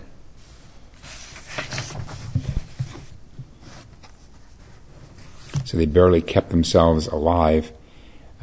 So 5.66 5.78
they 5.78 5.86
barely 5.86 6.22
kept 6.22 6.50
themselves 6.50 7.08
alive, 7.08 7.72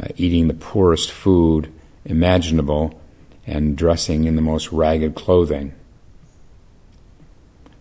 uh, 0.00 0.08
eating 0.16 0.46
the 0.46 0.54
poorest 0.54 1.10
food 1.10 1.72
imaginable 2.04 3.00
and 3.46 3.76
dressing 3.76 4.24
in 4.24 4.36
the 4.36 4.42
most 4.42 4.70
ragged 4.70 5.14
clothing. 5.16 5.74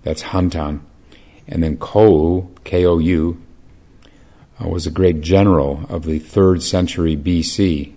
That's 0.02 0.24
Han 0.24 0.50
Tan. 0.50 0.86
And 1.48 1.62
then 1.62 1.78
Kou, 1.78 2.50
K-O-U, 2.64 3.45
uh, 4.64 4.68
was 4.68 4.88
a 4.88 4.92
great 4.92 5.22
general 5.22 5.86
of 5.90 6.06
the 6.06 6.20
third 6.20 6.64
century 6.64 7.18
BC. 7.18 7.94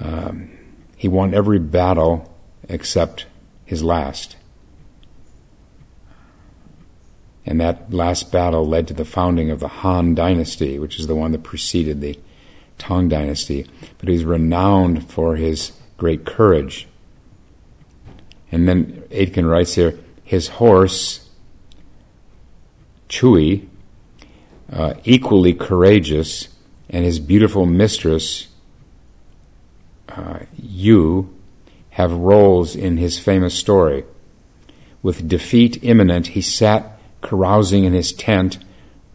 Um, 0.00 0.50
he 0.96 1.08
won 1.08 1.34
every 1.34 1.58
battle 1.58 2.34
except 2.68 3.26
his 3.64 3.82
last. 3.82 4.36
And 7.46 7.60
that 7.60 7.92
last 7.92 8.32
battle 8.32 8.66
led 8.66 8.88
to 8.88 8.94
the 8.94 9.04
founding 9.04 9.50
of 9.50 9.60
the 9.60 9.68
Han 9.68 10.14
Dynasty, 10.14 10.78
which 10.78 10.98
is 10.98 11.06
the 11.06 11.14
one 11.14 11.32
that 11.32 11.42
preceded 11.42 12.00
the 12.00 12.18
Tang 12.78 13.08
Dynasty. 13.08 13.66
But 13.98 14.08
he's 14.08 14.24
renowned 14.24 15.10
for 15.10 15.36
his 15.36 15.72
great 15.96 16.24
courage. 16.24 16.88
And 18.50 18.66
then 18.68 19.02
Aitken 19.10 19.46
writes 19.46 19.74
here, 19.74 19.98
his 20.22 20.48
horse, 20.48 21.28
Chui, 23.08 23.68
uh, 24.72 24.94
equally 25.04 25.52
courageous, 25.52 26.48
and 26.88 27.04
his 27.04 27.18
beautiful 27.18 27.66
mistress, 27.66 28.48
uh, 30.08 30.40
Yu, 30.56 31.34
have 31.90 32.12
roles 32.12 32.74
in 32.74 32.96
his 32.96 33.18
famous 33.18 33.54
story. 33.54 34.04
With 35.02 35.28
defeat 35.28 35.82
imminent, 35.82 36.28
he 36.28 36.40
sat 36.40 36.98
carousing 37.20 37.84
in 37.84 37.92
his 37.92 38.12
tent 38.12 38.58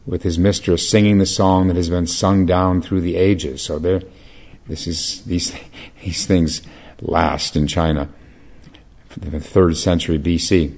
with 0.06 0.24
his 0.24 0.40
mistress, 0.40 0.90
singing 0.90 1.18
the 1.18 1.26
song 1.26 1.68
that 1.68 1.76
has 1.76 1.90
been 1.90 2.08
sung 2.08 2.46
down 2.46 2.82
through 2.82 3.02
the 3.02 3.16
ages. 3.16 3.62
So 3.62 3.80
there, 3.80 4.02
this 4.68 4.88
is 4.88 5.24
these 5.26 5.56
these 6.04 6.26
things 6.26 6.62
last 7.02 7.56
in 7.56 7.68
China, 7.68 8.10
the 9.18 9.40
third 9.40 9.78
century 9.78 10.18
BC. 10.18 10.76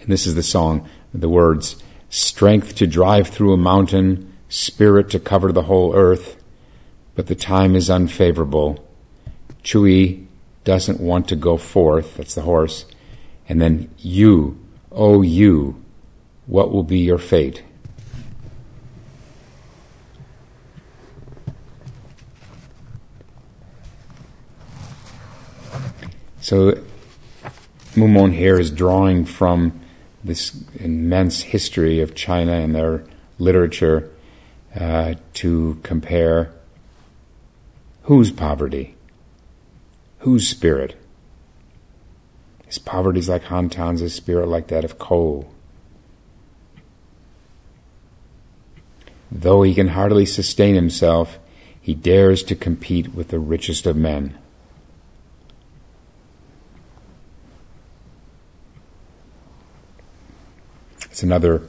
And 0.00 0.08
this 0.08 0.26
is 0.26 0.34
the 0.34 0.42
song, 0.42 0.88
the 1.12 1.28
words, 1.28 1.82
strength 2.10 2.74
to 2.74 2.86
drive 2.86 3.28
through 3.28 3.54
a 3.54 3.56
mountain, 3.56 4.36
spirit 4.48 5.08
to 5.10 5.20
cover 5.20 5.52
the 5.52 5.62
whole 5.62 5.94
earth, 5.94 6.36
but 7.14 7.28
the 7.28 7.34
time 7.34 7.74
is 7.74 7.88
unfavorable. 7.88 8.86
Chui 9.62 10.26
doesn't 10.64 11.00
want 11.00 11.28
to 11.28 11.36
go 11.36 11.56
forth, 11.56 12.16
that's 12.16 12.34
the 12.34 12.42
horse, 12.42 12.84
and 13.48 13.60
then 13.60 13.88
you, 13.98 14.58
oh 14.90 15.22
you, 15.22 15.82
what 16.46 16.72
will 16.72 16.82
be 16.82 16.98
your 16.98 17.18
fate? 17.18 17.62
So 26.40 26.72
Mumon 27.94 28.32
here 28.32 28.58
is 28.58 28.72
drawing 28.72 29.24
from 29.24 29.79
this 30.22 30.56
immense 30.78 31.42
history 31.42 32.00
of 32.00 32.14
China 32.14 32.52
and 32.52 32.74
their 32.74 33.04
literature 33.38 34.10
uh, 34.78 35.14
to 35.34 35.78
compare 35.82 36.52
whose 38.02 38.30
poverty, 38.30 38.94
whose 40.20 40.48
spirit. 40.48 40.96
His 42.66 42.78
poverty 42.78 43.18
is 43.18 43.28
like 43.28 43.44
Han 43.44 43.68
Tan's, 43.68 44.14
spirit 44.14 44.46
like 44.46 44.68
that 44.68 44.84
of 44.84 44.98
Kou. 44.98 45.46
Though 49.30 49.62
he 49.62 49.74
can 49.74 49.88
hardly 49.88 50.26
sustain 50.26 50.74
himself, 50.74 51.38
he 51.80 51.94
dares 51.94 52.42
to 52.44 52.54
compete 52.54 53.14
with 53.14 53.28
the 53.28 53.38
richest 53.38 53.86
of 53.86 53.96
men. 53.96 54.36
It's 61.20 61.24
another 61.24 61.60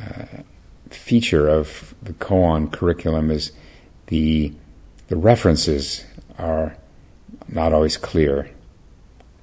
uh, 0.00 0.42
feature 0.88 1.46
of 1.48 1.94
the 2.02 2.12
koan 2.12 2.72
curriculum 2.72 3.30
is 3.30 3.52
the 4.08 4.52
the 5.06 5.16
references 5.16 6.04
are 6.36 6.76
not 7.46 7.72
always 7.72 7.96
clear. 7.96 8.50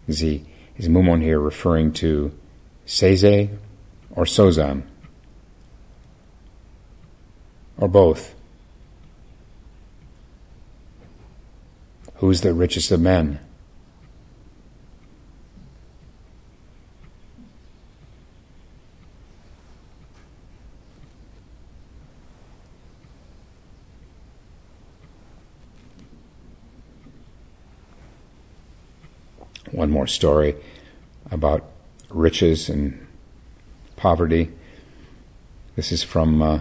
Is 0.05 0.19
he 0.19 0.43
is 0.75 0.89
Mumon 0.89 1.21
here 1.21 1.39
referring 1.39 1.93
to 1.93 2.37
Seizei 2.85 3.57
or 4.11 4.25
Sozan? 4.25 4.83
Or 7.77 7.87
both? 7.87 8.35
Who's 12.15 12.41
the 12.41 12.53
richest 12.53 12.91
of 12.91 12.99
men? 12.99 13.39
One 29.87 29.93
more 29.93 30.07
story 30.07 30.53
about 31.31 31.63
riches 32.09 32.67
and 32.67 33.07
poverty. 33.95 34.51
This 35.77 35.93
is 35.93 36.03
from 36.03 36.41
uh, 36.41 36.59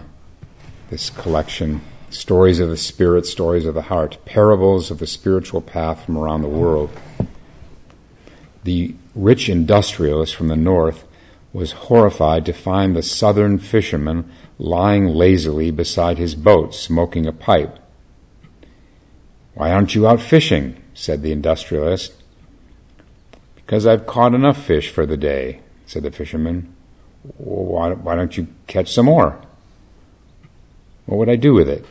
this 0.89 1.09
collection 1.09 1.81
Stories 2.09 2.61
of 2.61 2.69
the 2.69 2.77
Spirit, 2.77 3.25
Stories 3.25 3.65
of 3.65 3.75
the 3.75 3.81
Heart, 3.81 4.23
Parables 4.23 4.91
of 4.91 4.99
the 4.99 5.07
Spiritual 5.07 5.59
Path 5.59 6.05
from 6.05 6.17
around 6.17 6.41
the 6.41 6.47
world. 6.47 6.89
The 8.63 8.95
rich 9.13 9.49
industrialist 9.49 10.33
from 10.33 10.47
the 10.47 10.55
north 10.55 11.03
was 11.51 11.73
horrified 11.73 12.45
to 12.45 12.53
find 12.53 12.95
the 12.95 13.03
southern 13.03 13.59
fisherman 13.59 14.31
lying 14.57 15.07
lazily 15.07 15.69
beside 15.69 16.17
his 16.17 16.33
boat, 16.33 16.73
smoking 16.73 17.27
a 17.27 17.33
pipe. 17.33 17.77
Why 19.53 19.73
aren't 19.73 19.95
you 19.95 20.07
out 20.07 20.21
fishing? 20.21 20.81
said 20.93 21.23
the 21.23 21.33
industrialist. 21.33 22.16
Because 23.67 23.85
I've 23.85 24.07
caught 24.07 24.33
enough 24.33 24.63
fish 24.63 24.89
for 24.89 25.05
the 25.05 25.17
day, 25.17 25.59
said 25.85 26.03
the 26.03 26.09
fisherman. 26.09 26.73
Why, 27.35 27.91
why 27.91 28.15
don't 28.15 28.37
you 28.37 28.47
catch 28.65 28.93
some 28.93 29.07
more? 29.07 29.41
What 31.05 31.17
would 31.17 31.29
I 31.29 31.35
do 31.35 31.53
with 31.53 31.67
it? 31.67 31.85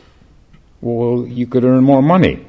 Well, 0.81 1.27
you 1.27 1.45
could 1.45 1.63
earn 1.63 1.83
more 1.83 2.01
money. 2.01 2.47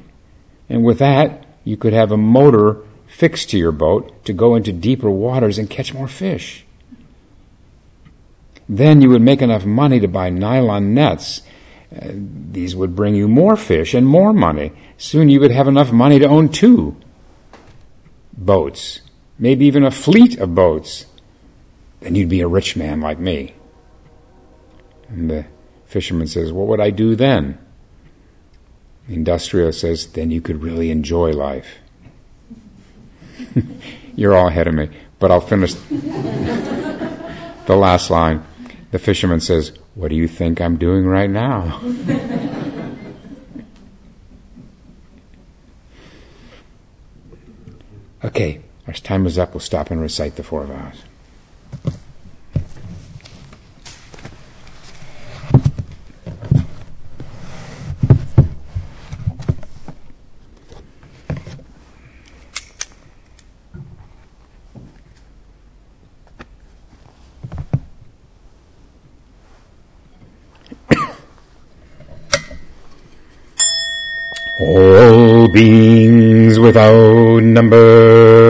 And 0.67 0.83
with 0.83 0.97
that, 0.97 1.45
you 1.63 1.77
could 1.77 1.93
have 1.93 2.11
a 2.11 2.17
motor 2.17 2.77
fixed 3.05 3.51
to 3.51 3.57
your 3.59 3.71
boat 3.71 4.25
to 4.25 4.33
go 4.33 4.55
into 4.55 4.71
deeper 4.71 5.11
waters 5.11 5.59
and 5.59 5.69
catch 5.69 5.93
more 5.93 6.07
fish. 6.07 6.65
Then 8.67 8.99
you 9.03 9.11
would 9.11 9.21
make 9.21 9.43
enough 9.43 9.63
money 9.63 9.99
to 9.99 10.07
buy 10.07 10.31
nylon 10.31 10.95
nets. 10.95 11.43
Uh, 11.95 12.09
these 12.13 12.75
would 12.75 12.95
bring 12.95 13.13
you 13.13 13.27
more 13.27 13.55
fish 13.55 13.93
and 13.93 14.07
more 14.07 14.33
money. 14.33 14.71
Soon 14.97 15.29
you 15.29 15.39
would 15.39 15.51
have 15.51 15.67
enough 15.67 15.91
money 15.91 16.17
to 16.17 16.27
own 16.27 16.49
two 16.49 16.95
boats, 18.35 19.01
maybe 19.39 19.65
even 19.65 19.83
a 19.83 19.89
fleet 19.89 20.37
of 20.37 20.53
boats. 20.53 21.05
Then 22.01 22.13
you'd 22.15 22.29
be 22.29 22.41
a 22.41 22.47
rich 22.47 22.75
man 22.75 23.01
like 23.01 23.17
me. 23.17 23.55
And 25.07 25.29
the 25.29 25.45
fisherman 25.85 26.27
says, 26.27 26.51
What 26.53 26.67
would 26.67 26.79
I 26.79 26.91
do 26.91 27.15
then? 27.15 27.57
The 29.07 29.15
industrialist 29.15 29.79
says, 29.81 30.05
Then 30.07 30.29
you 30.29 30.41
could 30.41 30.61
really 30.61 30.91
enjoy 30.91 31.31
life. 31.31 31.79
You're 34.15 34.35
all 34.35 34.49
ahead 34.49 34.67
of 34.67 34.75
me, 34.75 34.89
but 35.17 35.31
I'll 35.31 35.41
finish 35.41 35.73
the 35.89 37.75
last 37.75 38.09
line. 38.11 38.43
The 38.91 38.99
fisherman 38.99 39.39
says, 39.39 39.71
What 39.95 40.09
do 40.09 40.15
you 40.15 40.27
think 40.27 40.61
I'm 40.61 40.77
doing 40.77 41.05
right 41.05 41.29
now? 41.29 41.81
okay, 48.23 48.61
our 48.89 48.95
time 48.95 49.27
is 49.27 49.37
up. 49.37 49.53
We'll 49.53 49.59
stop 49.59 49.91
and 49.91 50.01
recite 50.01 50.35
the 50.35 50.41
four 50.41 50.63
vows. 50.63 51.03
All 74.59 75.47
beings 75.47 76.59
without 76.59 77.43
number, 77.43 78.48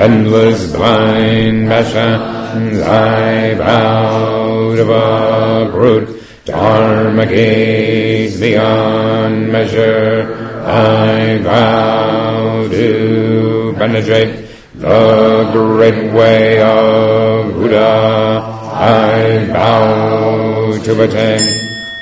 endless 0.00 0.72
blind 0.72 1.68
passions. 1.68 2.80
I 2.80 3.54
vow 3.54 4.74
to 4.74 4.92
uproot 4.92 6.22
dharma 6.46 7.26
gates 7.26 8.40
beyond 8.40 9.52
measure. 9.52 10.62
I 10.64 11.36
vow 11.38 12.66
to 12.68 13.74
penetrate 13.76 14.48
the 14.74 15.50
great 15.52 16.12
way 16.14 16.62
of 16.62 17.52
Buddha. 17.52 18.40
I 18.72 19.44
vow 19.52 20.78
to 20.82 21.02
attain 21.02 21.44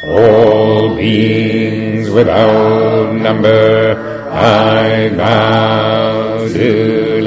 all 0.07 0.95
beings 0.95 2.11
without 2.11 3.13
number. 3.13 4.31
I 4.31 5.09
vow 5.09 6.08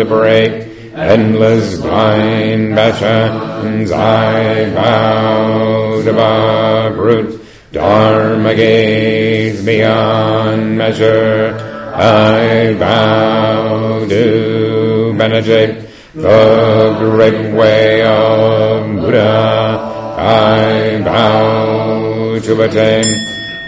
liberate 0.04 0.64
endless 0.96 1.80
blind 1.80 2.74
passions. 2.74 3.92
I 3.92 4.66
vow 4.74 6.02
to 6.02 6.12
uproot 6.12 7.40
dharma 7.72 8.56
gates 8.56 9.62
beyond 9.64 10.76
measure. 10.76 11.56
I 11.94 12.74
vow 12.74 14.06
to 14.10 15.16
penetrate 15.20 15.88
the 16.16 16.96
great 17.00 17.54
way 17.54 18.02
of 18.02 18.96
Buddha. 18.96 19.78
I 20.18 21.00
vow 21.04 22.40
to 22.40 22.62
attain 22.64 23.06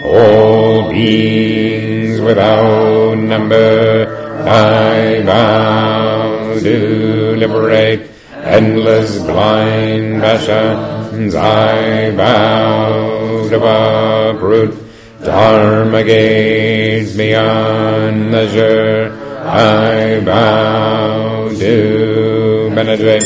all 0.04 0.90
beings 0.90 2.20
without 2.20 3.14
number. 3.14 4.42
I 4.46 5.22
vow 5.22 6.13
to 6.60 7.36
liberate 7.36 8.10
endless 8.32 9.18
blind 9.22 10.20
passions. 10.20 11.34
I 11.34 12.10
vow 12.10 13.48
to 13.48 13.56
uproot 13.56 14.74
dharma 15.22 16.04
gates 16.04 17.16
beyond 17.16 18.30
measure. 18.30 19.12
I 19.44 20.20
vow 20.20 21.48
to 21.48 22.70
penetrate 22.74 23.22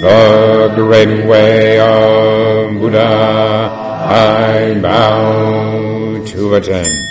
the 0.00 0.72
great 0.74 1.26
way 1.26 1.80
of 1.80 2.80
Buddha. 2.80 3.70
I 4.10 4.78
vow 4.80 6.24
to 6.24 6.54
attain. 6.54 7.07